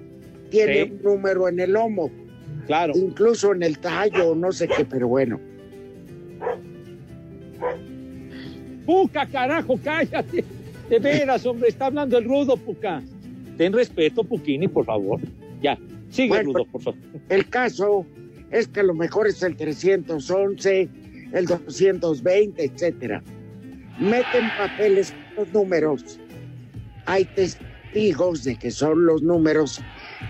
[0.51, 0.91] tiene Sí.
[0.93, 2.11] un número en el lomo,
[2.67, 2.95] Claro.
[2.97, 5.39] incluso en el tallo, no sé qué, pero bueno.
[8.87, 10.45] Puca, carajo, cállate.
[10.89, 13.03] De veras, hombre, está hablando el rudo, Puca.
[13.57, 15.21] Ten respeto, Puquini, por favor.
[15.63, 16.99] Ya, sigue, Bueno, rudo, por favor.
[17.29, 18.05] El caso
[18.51, 20.89] es que a lo mejor es el 311,
[21.33, 23.23] el 220, etcétera.
[23.99, 26.19] Meten papeles los números,
[27.07, 29.81] hay testigos de que son los números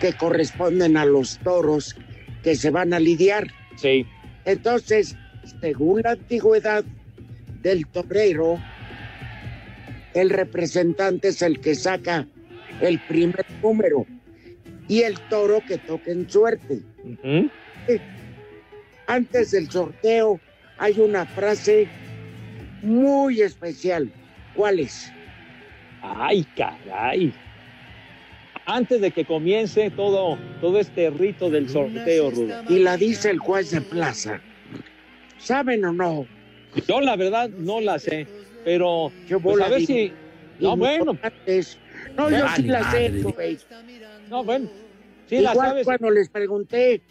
[0.01, 1.97] que corresponden a los toros
[2.43, 3.49] que se van a lidiar.
[3.77, 4.07] Sí.
[4.45, 5.17] Entonces,
[5.61, 6.85] según la antigüedad
[7.63, 8.59] del torero,
[10.15, 12.27] el representante es el que saca
[12.81, 14.07] el primer número
[14.89, 16.81] y el toro que toque en suerte.
[19.07, 20.39] Antes del sorteo
[20.79, 21.89] hay una frase
[22.83, 24.11] muy especial.
[24.55, 25.13] ¿Cuál es?
[26.03, 27.33] Ay, caray.
[28.67, 32.63] Antes de que comience todo, todo este rito del sorteo, Rudo.
[32.69, 34.41] Y la dice el juez de plaza.
[35.39, 36.27] ¿Saben o no?
[36.87, 38.27] Yo la verdad no la sé,
[38.65, 40.13] pero Yo pues, a ver si...
[40.61, 41.13] No, bueno.
[41.13, 41.79] Importantes.
[42.17, 43.59] No, yo sí la sé, güey.
[44.29, 44.71] No, bueno.
[45.27, 45.85] Sí la sabes.
[45.85, 47.03] cuando les pregunté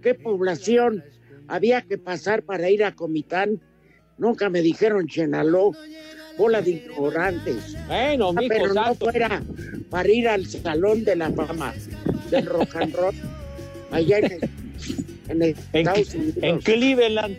[0.00, 1.04] qué población
[1.48, 3.60] había que pasar para ir a Comitán,
[4.18, 5.72] nunca me dijeron Chenaló,
[6.38, 7.76] bola de ignorantes.
[7.86, 9.42] Bueno, Ah, mijo pero no fuera
[9.90, 11.74] para ir al Salón de la Fama
[12.30, 13.14] del Rock and Roll,
[13.90, 14.38] allá en,
[15.28, 16.36] en En, Estados Unidos.
[16.42, 17.36] en Cleveland.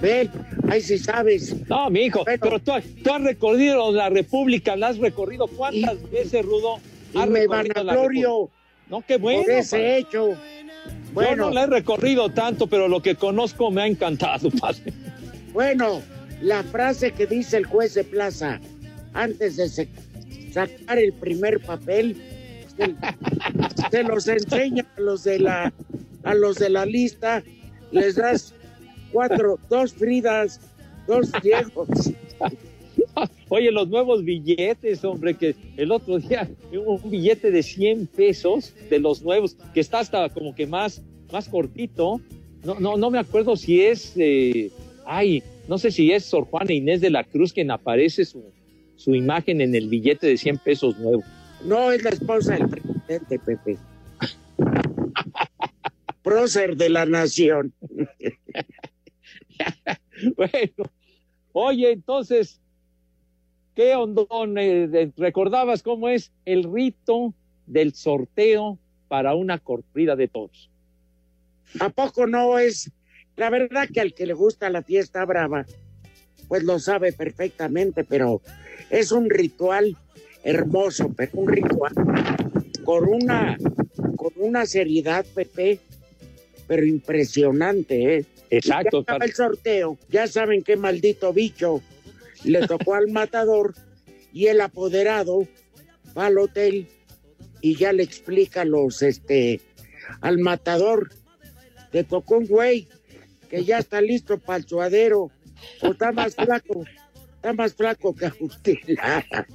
[0.00, 0.30] Ven,
[0.68, 1.56] ahí sí sabes.
[1.68, 5.46] No, mi hijo, pero tú, tú has recorrido la República, la has recorrido.
[5.46, 6.78] ¿Cuántas veces, Rudo?
[7.14, 8.50] Y me vanaglorio?
[8.88, 9.42] No, qué bueno.
[9.42, 9.98] por ese padre.
[9.98, 10.30] hecho.
[10.30, 10.36] Yo
[11.12, 14.92] Bueno, no la he recorrido tanto, pero lo que conozco me ha encantado, padre.
[15.52, 16.02] bueno,
[16.42, 18.60] la frase que dice el juez de plaza
[19.14, 19.68] antes de
[20.52, 22.16] sacar el primer papel,
[22.76, 22.94] se,
[23.90, 25.72] se los enseña a los de la
[26.24, 27.42] a los de la lista,
[27.92, 28.52] les das
[29.12, 30.60] cuatro, dos Fridas,
[31.06, 31.88] dos ciegos.
[33.48, 38.98] Oye, los nuevos billetes, hombre, que el otro día un billete de 100 pesos de
[38.98, 41.02] los nuevos, que está hasta como que más,
[41.32, 42.20] más cortito.
[42.64, 44.70] No, no, no me acuerdo si es, eh,
[45.04, 48.44] ay, no sé si es Sor Juana Inés de la Cruz quien aparece su,
[48.96, 51.22] su imagen en el billete de 100 pesos nuevo.
[51.64, 53.78] No es la esposa del presidente, Pepe.
[56.22, 57.72] Prócer de la nación.
[60.34, 60.90] Bueno,
[61.52, 62.60] oye, entonces,
[63.76, 64.56] ¿qué ondón?
[64.58, 67.34] eh, ¿Recordabas cómo es el rito
[67.66, 70.70] del sorteo para una corrida de toros?
[71.78, 72.90] ¿A poco no es?
[73.36, 75.66] La verdad que al que le gusta la fiesta brava,
[76.48, 78.40] pues lo sabe perfectamente, pero
[78.88, 79.96] es un ritual
[80.42, 81.92] hermoso, pero un ritual
[82.84, 83.58] con una,
[84.16, 85.80] con una seriedad, Pepe,
[86.66, 88.24] pero impresionante, ¿eh?
[88.48, 88.98] Exacto.
[88.98, 91.82] Ya acaba el sorteo, ya saben qué maldito bicho
[92.46, 93.74] le tocó al matador
[94.32, 95.46] y el apoderado
[96.16, 96.88] va al hotel
[97.60, 99.60] y ya le explica a los, este,
[100.20, 101.10] al matador,
[101.90, 102.88] te tocó un güey
[103.50, 105.30] que ya está listo para el suadero,
[105.82, 106.84] o está más flaco,
[107.36, 109.46] está más flaco que Agustín Lara.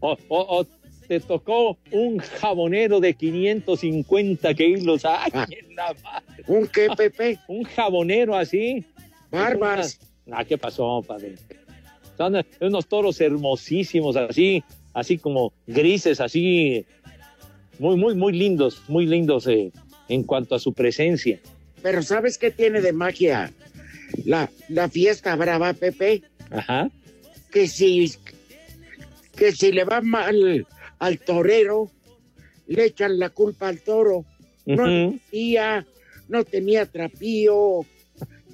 [0.00, 0.66] O, o- o
[1.08, 5.02] te tocó un jabonero de 550 kilos.
[5.04, 6.44] ¡Ay, en la madre!
[6.46, 7.38] ¿Un qué, Pepe?
[7.48, 8.86] Un jabonero así.
[9.30, 9.98] Barbas.
[10.30, 11.36] Ah, ¿qué pasó, padre?
[12.16, 16.86] Son unos toros hermosísimos, así, así como grises, así,
[17.78, 19.72] muy, muy, muy lindos, muy lindos eh,
[20.08, 21.40] en cuanto a su presencia.
[21.82, 23.52] Pero ¿sabes qué tiene de magia
[24.24, 26.22] la, la fiesta brava, Pepe?
[26.50, 26.88] Ajá.
[27.50, 28.12] Que si,
[29.36, 30.66] que si le va mal
[30.98, 31.90] al torero,
[32.66, 34.24] le echan la culpa al toro.
[34.66, 35.86] No tenía,
[36.28, 37.84] no tenía trapío,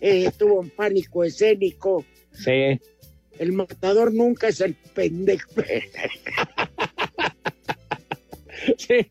[0.01, 2.05] eh, tuvo un pánico escénico.
[2.33, 2.79] Sí.
[3.39, 5.63] El matador nunca es el pendejo.
[8.77, 9.07] Sí.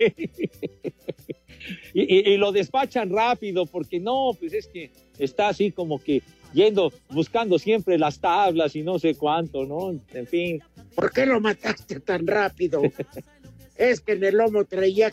[1.94, 6.22] Y, y- y lo despachan rápido porque no, pues es que está así como que
[6.54, 9.92] yendo, buscando siempre las tablas y no sé cuánto, ¿no?
[10.14, 10.62] En fin.
[10.96, 12.82] ¿Por qué lo mataste tan rápido?
[13.76, 15.12] es que en el lomo traía,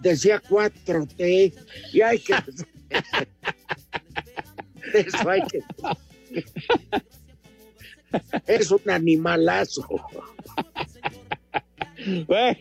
[0.00, 1.54] decía 4T,
[1.92, 2.34] y hay que...
[4.94, 5.60] Eso hay que...
[8.46, 9.86] Es un animalazo.
[12.26, 12.58] Bueno,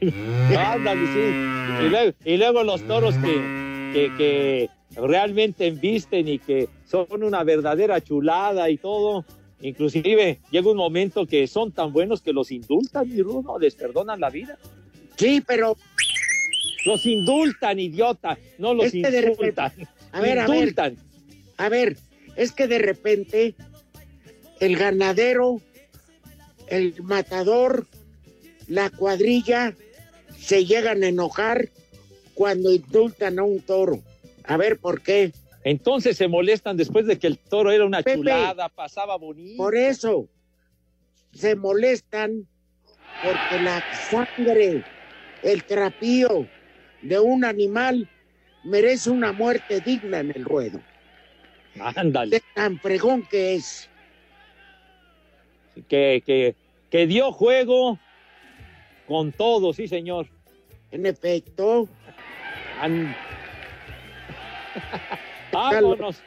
[0.57, 1.85] ándale, sí.
[1.85, 7.43] Y luego, y luego los toros que, que, que realmente embisten y que son una
[7.43, 9.23] verdadera chulada y todo.
[9.61, 14.19] Inclusive llega un momento que son tan buenos que los indultan, mi Rudo, les perdonan
[14.19, 14.57] la vida.
[15.15, 15.77] Sí, pero
[16.85, 19.71] Los indultan, idiota, no los Es que de repente- insultan.
[20.11, 20.57] A ver, a ver.
[20.57, 20.95] indultan.
[21.57, 21.97] A ver,
[22.37, 23.55] es que de repente
[24.59, 25.59] el ganadero,
[26.67, 27.87] el matador,
[28.67, 29.75] la cuadrilla
[30.37, 31.69] se llegan a enojar
[32.35, 34.01] cuando indultan a un toro.
[34.43, 35.33] A ver por qué.
[35.63, 38.17] Entonces se molestan después de que el toro era una Pepe.
[38.17, 39.57] chulada, pasaba bonito.
[39.57, 40.29] Por eso.
[41.33, 42.47] se molestan
[43.23, 44.83] porque la sangre,
[45.43, 46.47] el trapío
[47.01, 48.09] de un animal
[48.63, 50.79] merece una muerte digna en el ruedo.
[51.79, 52.41] Ándale.
[52.53, 53.89] Tan fregón que es.
[55.87, 56.55] Que, que,
[56.89, 57.99] que dio juego
[59.07, 60.27] con todo, sí, señor.
[60.91, 61.87] En efecto.
[62.81, 63.15] An-
[65.51, 66.21] Vámonos.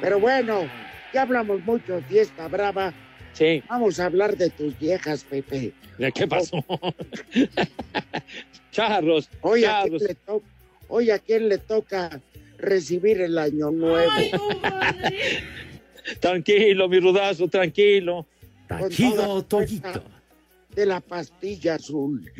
[0.00, 0.68] Pero bueno,
[1.12, 2.92] ya hablamos mucho de fiesta brava.
[3.32, 3.62] Sí.
[3.68, 5.72] Vamos a hablar de tus viejas, Pepe.
[5.98, 6.64] ¿De qué pasó?
[8.70, 10.02] Charros, Hoy a, quién charros.
[10.02, 10.42] le to-
[10.88, 12.20] hoy a quién le toca
[12.58, 14.10] recibir el año nuevo.
[16.20, 18.26] Tranquilo, mi rudazo, tranquilo.
[18.68, 19.04] La fuerza
[20.74, 22.30] De la pastilla azul.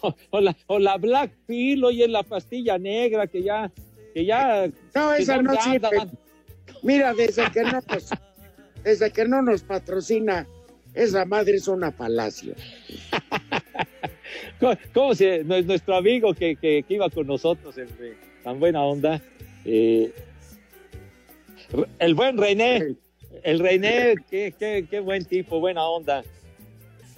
[0.30, 3.70] o, la, o la Black Pill, oye, la pastilla negra que ya,
[4.14, 4.66] que ya.
[4.94, 5.88] No, que esa no sirve.
[6.82, 8.10] Mira, desde que no nos,
[8.84, 10.46] desde que no nos patrocina,
[10.94, 12.54] esa madre es una palacio.
[14.58, 18.58] ¿Cómo, cómo se, nue- nuestro amigo que, que, que iba con nosotros, el de tan
[18.60, 19.20] buena onda,
[19.64, 20.12] eh,
[21.98, 22.94] el buen René,
[23.42, 26.22] el René, qué, qué, qué buen tipo, buena onda.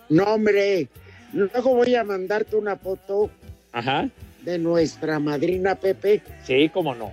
[0.09, 0.89] No, hombre,
[1.33, 3.31] luego voy a mandarte una foto
[3.73, 4.09] Ajá,
[4.43, 6.23] de nuestra madrina Pepe.
[6.45, 7.13] sí, cómo no.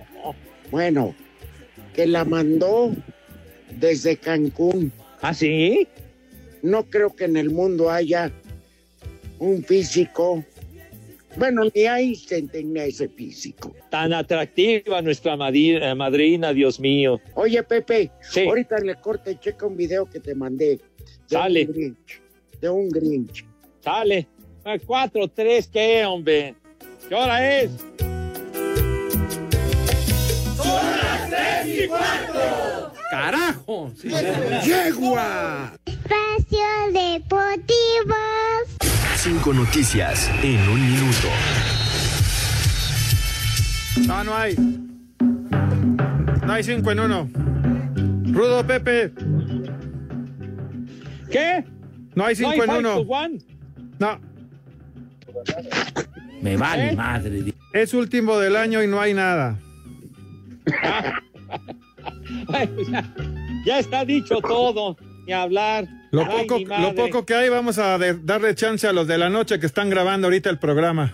[0.70, 1.14] Bueno,
[1.94, 2.92] que la mandó
[3.78, 4.92] desde Cancún.
[5.20, 5.86] ¿Ah, sí?
[6.62, 8.30] No creo que en el mundo haya
[9.38, 10.44] un físico.
[11.36, 13.74] Bueno, ni hay quien tenga ese físico.
[13.90, 17.20] Tan atractiva nuestra eh, madrina, Dios mío.
[17.34, 18.40] Oye, Pepe, Sí.
[18.46, 20.76] ahorita le corte, checa un video que te mandé.
[20.76, 20.80] De
[21.26, 21.66] Sale.
[21.66, 22.20] Un Grinch,
[22.60, 23.44] de un Grinch.
[23.80, 24.28] Sale.
[24.64, 26.54] Ah, Cuatro, tres, ¿qué, hombre?
[27.08, 27.70] ¿Qué hora es?
[33.10, 33.90] ¡Carajo!
[34.64, 35.72] ¡Yegua!
[35.86, 38.14] Espacio Deportivo.
[39.22, 41.28] Cinco noticias en un minuto.
[44.04, 44.56] No, no hay.
[46.44, 47.30] No hay cinco en uno.
[48.32, 49.12] Rudo Pepe.
[51.30, 51.64] ¿Qué?
[52.16, 52.94] No hay cinco en five uno.
[52.94, 53.38] to one?
[54.00, 54.18] No.
[56.42, 56.96] Me vale ¿Eh?
[56.96, 57.54] madre.
[57.72, 59.56] Es último del año y no hay nada.
[62.52, 63.14] Ay, ya,
[63.66, 64.96] ya está dicho todo,
[65.32, 65.86] ni hablar.
[66.10, 69.16] Lo Ay, poco, lo poco que hay, vamos a de- darle chance a los de
[69.16, 71.10] la noche que están grabando ahorita el programa.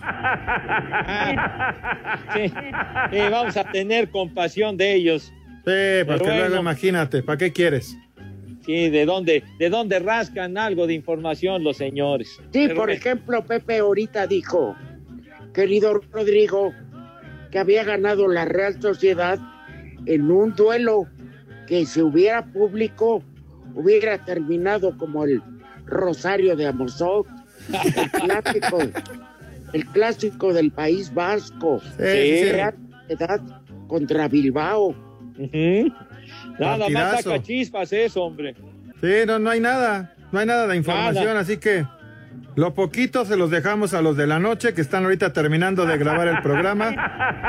[2.35, 2.51] Sí,
[3.11, 5.31] sí, vamos a tener compasión de ellos.
[5.65, 6.37] Sí, porque bueno.
[6.47, 7.95] luego imagínate, ¿para qué quieres?
[8.65, 12.29] Sí, de dónde, de dónde rascan algo de información los señores.
[12.37, 14.75] Sí, Pero por bueno, ejemplo, Pepe ahorita dijo,
[15.53, 16.73] querido Rodrigo,
[17.51, 19.39] que había ganado la Real Sociedad
[20.05, 21.07] en un duelo
[21.67, 23.23] que si hubiera público
[23.79, 25.41] hubiera terminado como el
[25.85, 27.27] Rosario de Amozoc,
[27.71, 28.79] el clásico,
[29.73, 32.51] el clásico del País Vasco, sí.
[33.87, 34.93] Contra Bilbao.
[36.59, 38.55] Nada más saca chispas eso, hombre.
[39.01, 40.13] Sí, no, no hay nada.
[40.31, 41.39] No hay nada de información, Nada.
[41.39, 41.85] así que
[42.55, 45.97] lo poquito se los dejamos a los de la noche que están ahorita terminando de
[45.97, 46.93] grabar el programa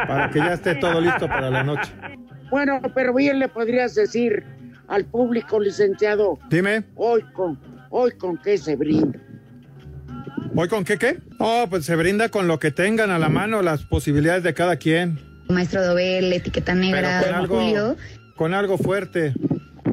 [0.08, 1.92] para que ya esté todo listo para la noche.
[2.50, 4.44] Bueno, pero bien le podrías decir
[4.91, 7.59] al público licenciado, Dime, hoy con,
[7.91, 9.18] hoy con qué se brinda.
[10.55, 11.18] ¿hoy con qué qué?
[11.38, 14.76] Oh, pues se brinda con lo que tengan a la mano, las posibilidades de cada
[14.76, 15.18] quien.
[15.49, 17.97] Maestro Dobel, etiqueta negra, con don algo, Julio.
[18.36, 19.32] con algo fuerte.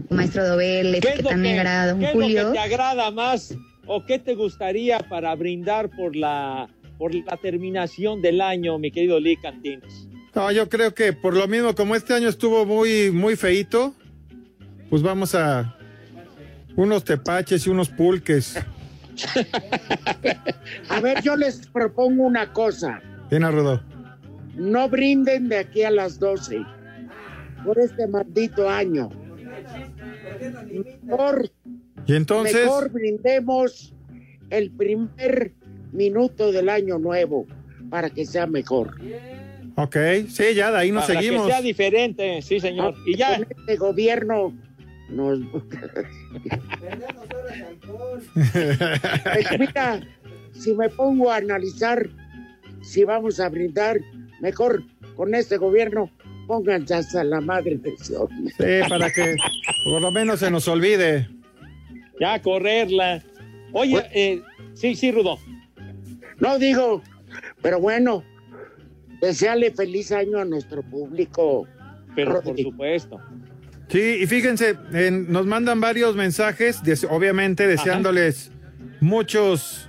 [0.09, 2.47] Maestro Dobel, ¿Qué es etiqueta que, negra, don qué es lo Julio.
[2.47, 8.21] que te agrada más o qué te gustaría para brindar por la, por la terminación
[8.23, 9.37] del año, mi querido Lee?
[10.33, 13.95] No, yo creo que por lo mismo, como este año estuvo muy, muy feito,
[14.89, 15.75] pues vamos a
[16.75, 18.55] unos tepaches y unos pulques.
[20.89, 23.01] A ver, yo les propongo una cosa.
[23.29, 23.81] Bien, Rudo.
[24.55, 26.59] No brinden de aquí a las 12
[27.65, 29.09] por este maldito año.
[31.03, 31.49] Mejor,
[32.05, 33.93] Y entonces, mejor brindemos
[34.49, 35.53] el primer
[35.91, 37.45] minuto del año nuevo
[37.89, 38.95] para que sea mejor.
[39.75, 39.95] ok,
[40.29, 41.47] sí, ya de ahí nos para seguimos.
[41.47, 42.95] que sea diferente, sí, señor.
[43.05, 44.53] Y ya, Con este gobierno
[45.09, 45.39] nos...
[48.33, 50.01] Pues mira,
[50.53, 52.09] si me pongo a analizar
[52.81, 53.99] si vamos a brindar,
[54.39, 54.83] mejor
[55.15, 56.09] con este gobierno
[56.47, 58.29] pónganse hasta la madre de Dios.
[58.57, 59.35] Sí, para que
[59.83, 61.27] por lo menos se nos olvide.
[62.19, 63.21] ya correrla.
[63.73, 64.41] Oye, eh,
[64.73, 65.37] sí, sí, Rudo.
[66.39, 67.01] No digo,
[67.61, 68.23] pero bueno,
[69.21, 71.67] deseale feliz año a nuestro público.
[72.15, 73.19] Pero por supuesto.
[73.89, 78.51] Sí, y fíjense, en- nos mandan varios mensajes, des- obviamente deseándoles
[78.99, 79.87] muchos,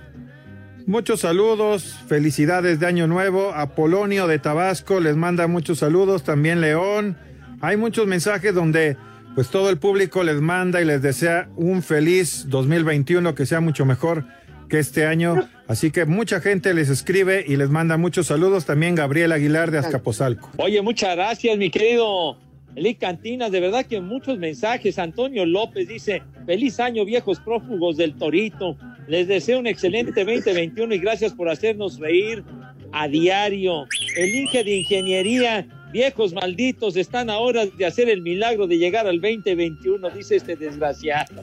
[0.85, 3.51] muchos saludos, felicidades de Año Nuevo.
[3.53, 7.17] Apolonio de Tabasco les manda muchos saludos, también León.
[7.61, 8.95] Hay muchos mensajes donde
[9.35, 13.85] pues todo el público les manda y les desea un feliz 2021, que sea mucho
[13.85, 14.25] mejor
[14.69, 15.47] que este año.
[15.67, 18.65] Así que mucha gente les escribe y les manda muchos saludos.
[18.65, 20.49] También Gabriel Aguilar de Azcapotzalco.
[20.57, 22.37] Oye, muchas gracias, mi querido
[22.79, 23.51] Eli Cantinas.
[23.51, 24.97] De verdad que muchos mensajes.
[24.97, 28.77] Antonio López dice: Feliz año, viejos prófugos del Torito.
[29.07, 32.43] Les deseo un excelente 2021 y gracias por hacernos reír
[32.91, 33.85] a diario.
[34.17, 39.07] El Inge de Ingeniería, viejos malditos, están a horas de hacer el milagro de llegar
[39.07, 41.41] al 2021, dice este desgraciado.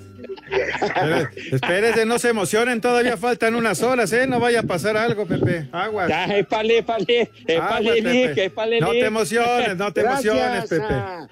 [1.53, 4.27] Espérese, no se emocionen, todavía faltan unas horas, ¿eh?
[4.27, 5.69] No vaya a pasar algo, Pepe.
[5.73, 6.09] Aguas.
[6.09, 8.45] Ya, épale, épale, épale, Pepe.
[8.45, 10.85] épale, No te emociones, no te emociones, Pepe.
[10.85, 11.29] a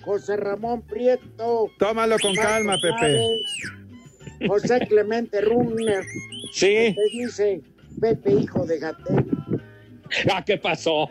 [0.00, 1.70] José Ramón Prieto.
[1.78, 2.96] Tómalo con calma, Pepe.
[2.98, 6.04] Chávez, José Clemente Runner.
[6.52, 6.94] Sí.
[6.94, 7.60] Te dice
[8.00, 9.26] Pepe, hijo de Gatel.
[10.32, 11.08] Ah, ¿qué pasó?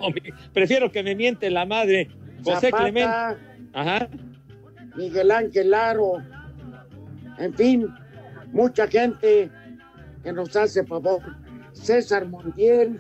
[0.53, 2.09] Prefiero que me miente la madre.
[2.43, 3.15] José Zapata, Clemente.
[3.73, 4.07] Ajá.
[4.95, 6.23] Miguel Ángel Aro.
[7.37, 7.87] En fin,
[8.51, 9.49] mucha gente
[10.23, 11.21] que nos hace favor.
[11.73, 12.99] César Montiel.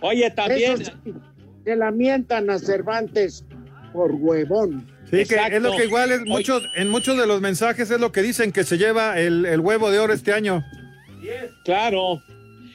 [0.00, 0.82] Oye, también.
[0.82, 1.14] Eso sí,
[1.64, 3.44] se lamentan a Cervantes
[3.92, 4.86] por huevón.
[5.10, 8.12] Sí, que es lo que igual es muchos, en muchos de los mensajes es lo
[8.12, 10.64] que dicen que se lleva el, el huevo de oro este año.
[11.64, 12.22] Claro.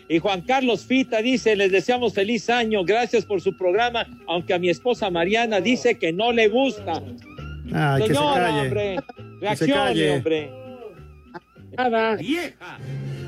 [0.09, 4.59] Y Juan Carlos Fita dice, les deseamos feliz año, gracias por su programa, aunque a
[4.59, 7.01] mi esposa Mariana dice que no le gusta.
[7.73, 8.61] Ay, que se Señora, calle.
[8.61, 10.11] hombre, Que se reaccione, calle.
[10.11, 10.49] hombre.
[11.77, 12.15] Nada.
[12.15, 12.79] ¡Vieja!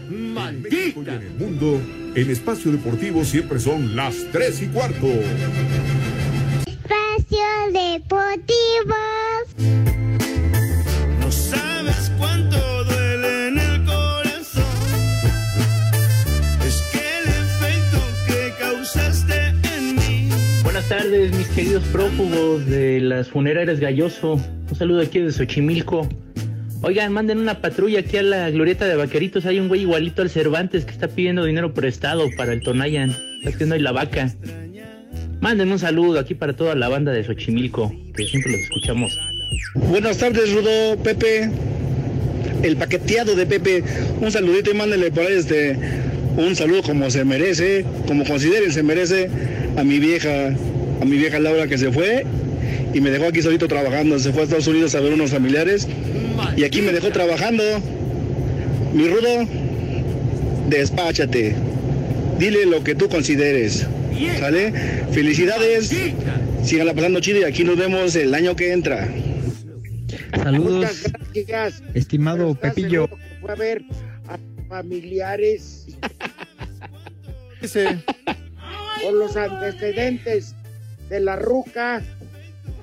[0.09, 1.15] ¡Maldita!
[1.15, 1.82] En el mundo,
[2.15, 5.07] en espacio deportivo siempre son las tres y cuarto.
[6.65, 8.95] Espacio Deportivo.
[18.96, 20.30] En mí.
[20.64, 24.34] Buenas tardes, mis queridos prófugos de las funerarias Galloso.
[24.34, 26.08] Un saludo aquí de Xochimilco.
[26.82, 29.46] Oigan, manden una patrulla aquí a la glorieta de vaqueritos.
[29.46, 33.16] Hay un güey igualito al Cervantes que está pidiendo dinero prestado para el Tonayan.
[33.40, 34.34] Está pidiendo ahí la vaca.
[35.40, 39.20] Manden un saludo aquí para toda la banda de Xochimilco, que siempre los escuchamos.
[39.76, 41.52] Buenas tardes, Rudo, Pepe.
[42.64, 43.84] El paqueteado de Pepe.
[44.20, 45.78] Un saludito y mándele por ahí este.
[46.40, 49.30] Un saludo como se merece, como consideren se merece
[49.76, 50.56] a mi vieja,
[51.02, 52.26] a mi vieja Laura que se fue
[52.94, 54.18] y me dejó aquí solito trabajando.
[54.20, 55.86] Se fue a Estados Unidos a ver unos familiares
[56.56, 57.62] y aquí me dejó trabajando.
[58.94, 59.46] Mi Rudo,
[60.70, 61.56] despáchate.
[62.40, 63.86] Dile lo que tú consideres.
[64.40, 64.72] ¿Sale?
[65.12, 65.92] Felicidades.
[66.64, 69.10] Síganla pasando chido y aquí nos vemos el año que entra.
[70.42, 71.84] Saludos, Muchas gracias.
[71.94, 73.10] estimado ¿Estás Pepillo.
[73.42, 73.84] Fue a ver
[74.30, 74.38] a
[74.70, 75.88] familiares
[79.03, 80.55] con los antecedentes
[81.10, 82.01] de la ruca.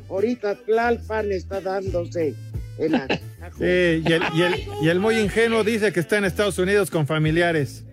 [0.08, 2.34] Ahorita Tlalpan está dándose
[2.78, 3.58] el agasajo.
[3.58, 6.90] Sí, y, el, y, el, y el muy ingenuo dice que está en Estados Unidos
[6.90, 7.84] con familiares.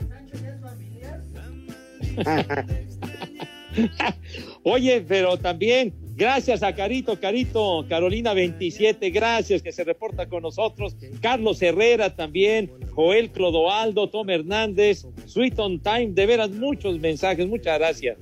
[4.64, 10.96] Oye, pero también gracias a Carito, Carito, Carolina 27, gracias que se reporta con nosotros.
[11.22, 17.80] Carlos Herrera también, Joel Clodoaldo, Tom Hernández, Sweet on Time, de veras muchos mensajes, muchas
[17.80, 18.18] gracias.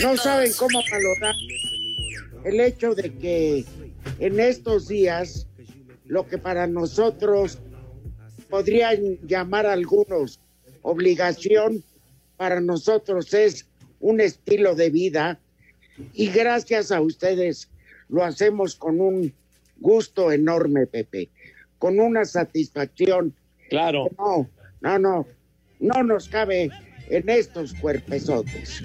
[0.00, 1.34] No saben cómo valorar
[2.44, 3.64] el hecho de que
[4.18, 5.46] en estos días
[6.06, 7.58] lo que para nosotros
[8.48, 10.40] podrían llamar algunos
[10.82, 11.84] obligación,
[12.36, 13.66] para nosotros es
[14.00, 15.38] un estilo de vida
[16.14, 17.68] y gracias a ustedes
[18.08, 19.32] lo hacemos con un
[19.78, 21.30] gusto enorme, Pepe,
[21.78, 23.34] con una satisfacción.
[23.68, 24.08] Claro.
[24.18, 24.48] No,
[24.80, 25.26] no, no,
[25.78, 26.70] no nos cabe
[27.08, 28.82] en estos cuerpesotes.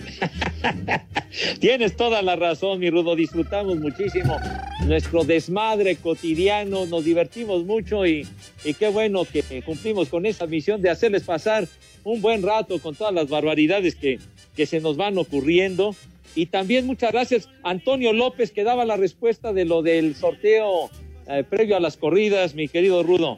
[1.59, 3.15] Tienes toda la razón, mi Rudo.
[3.15, 4.37] Disfrutamos muchísimo
[4.85, 8.27] nuestro desmadre cotidiano, nos divertimos mucho y,
[8.63, 11.67] y qué bueno que cumplimos con esa misión de hacerles pasar
[12.03, 14.19] un buen rato con todas las barbaridades que,
[14.55, 15.95] que se nos van ocurriendo.
[16.35, 20.89] Y también muchas gracias Antonio López que daba la respuesta de lo del sorteo
[21.27, 23.37] eh, previo a las corridas, mi querido Rudo.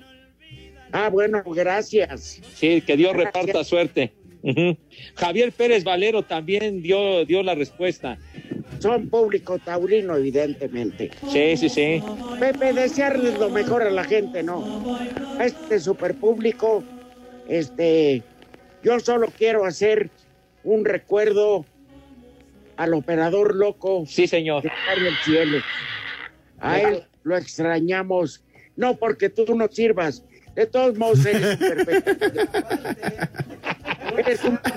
[0.91, 2.41] Ah, bueno, gracias.
[2.55, 3.33] Sí, que Dios Gracias.
[3.33, 4.13] reparta suerte.
[5.15, 8.17] Javier Pérez Valero también dio, dio la respuesta.
[8.79, 11.11] Son público taurino, evidentemente.
[11.31, 12.01] Sí, sí, sí.
[12.39, 14.97] Pepe, desearles lo mejor a la gente, ¿no?
[15.39, 16.83] A este super público,
[17.49, 18.23] este,
[18.83, 20.09] yo solo quiero hacer
[20.67, 21.65] un recuerdo
[22.75, 24.03] al operador loco.
[24.05, 24.63] Sí, señor.
[24.63, 25.57] De Mario el Cielo.
[26.59, 28.43] A él lo extrañamos.
[28.75, 30.23] No porque tú no sirvas.
[30.55, 32.11] De todos modos, eres perfecto.
[34.17, 34.59] Eres un-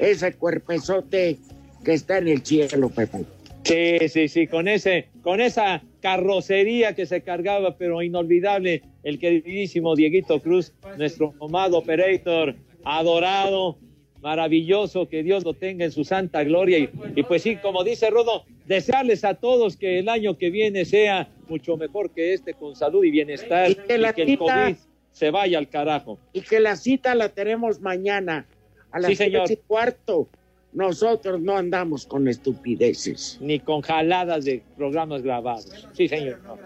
[0.00, 1.38] Ese cuerpezote
[1.84, 3.24] que está en el cielo, Pepe.
[3.64, 9.94] Sí, sí, sí, con ese, con esa carrocería que se cargaba, pero inolvidable, el queridísimo
[9.94, 13.78] Dieguito Cruz, nuestro amado operator, adorado,
[14.20, 16.78] maravilloso, que Dios lo tenga en su santa gloria.
[16.78, 20.84] Y, y pues sí, como dice Rodo, desearles a todos que el año que viene
[20.84, 24.76] sea mucho mejor que este, con salud y bienestar, y que, la el cita- COVID
[25.10, 26.18] se vaya al carajo.
[26.32, 28.46] Y que la cita la tenemos mañana
[28.90, 29.50] a las Sí, señor.
[29.50, 30.28] y cuarto.
[30.72, 33.38] Nosotros no andamos con estupideces.
[33.40, 35.88] Ni con jaladas de programas grabados.
[35.92, 36.40] Sí, señor.
[36.44, 36.58] no.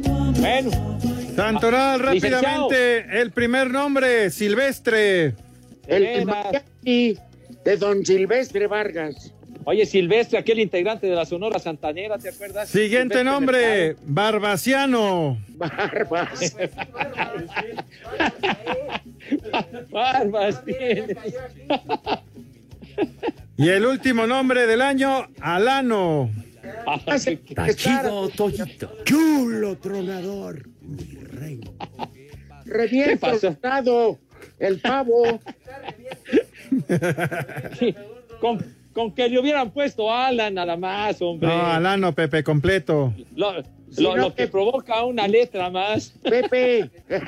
[0.40, 0.70] bueno.
[1.34, 2.68] Santoral, Licenciado.
[2.70, 5.34] rápidamente, el primer nombre, Silvestre.
[5.86, 7.18] El de mariachi
[7.64, 9.34] de don Silvestre Vargas.
[9.64, 12.68] Oye, Silvestre, aquel integrante de la Sonora Santanera, ¿te acuerdas?
[12.68, 15.38] Siguiente Silvestre nombre, Barbaciano.
[15.48, 16.56] Barbas.
[19.90, 20.62] Barbas.
[23.56, 26.30] Y el último nombre del año, Alano.
[27.54, 28.96] Tachido Toyito.
[29.04, 30.66] Chulo tronador.
[30.80, 31.60] Mi rey.
[32.64, 33.30] Reviento
[34.58, 35.40] el pavo.
[38.92, 41.48] con, que le hubieran puesto Alan nada más, hombre.
[41.48, 43.12] No, Alano, Pepe, completo.
[43.36, 46.12] Lo, Si lo- no lo que provoca una letra más.
[46.22, 46.90] Pepe.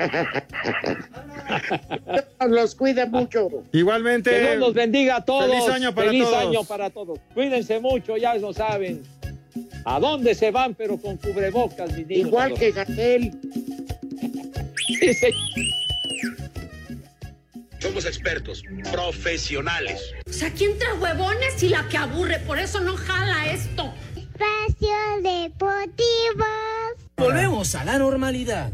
[2.49, 3.49] Los cuida mucho.
[3.73, 4.31] Igualmente.
[4.31, 5.47] Que Dios los bendiga a todos.
[5.49, 6.37] Feliz año para Feliz todos.
[6.37, 7.19] año para todos.
[7.35, 9.03] Cuídense mucho, ya lo saben.
[9.85, 12.29] ¿A dónde se van, pero con cubrebocas, mis niños?
[12.29, 13.33] Igual que Gatel.
[17.83, 18.63] Somos expertos,
[18.93, 20.15] profesionales.
[20.31, 23.93] O sea, aquí entre huevones y la que aburre, por eso no jala esto.
[24.17, 26.47] Espacio Deportivo.
[27.17, 28.71] Volvemos a la normalidad.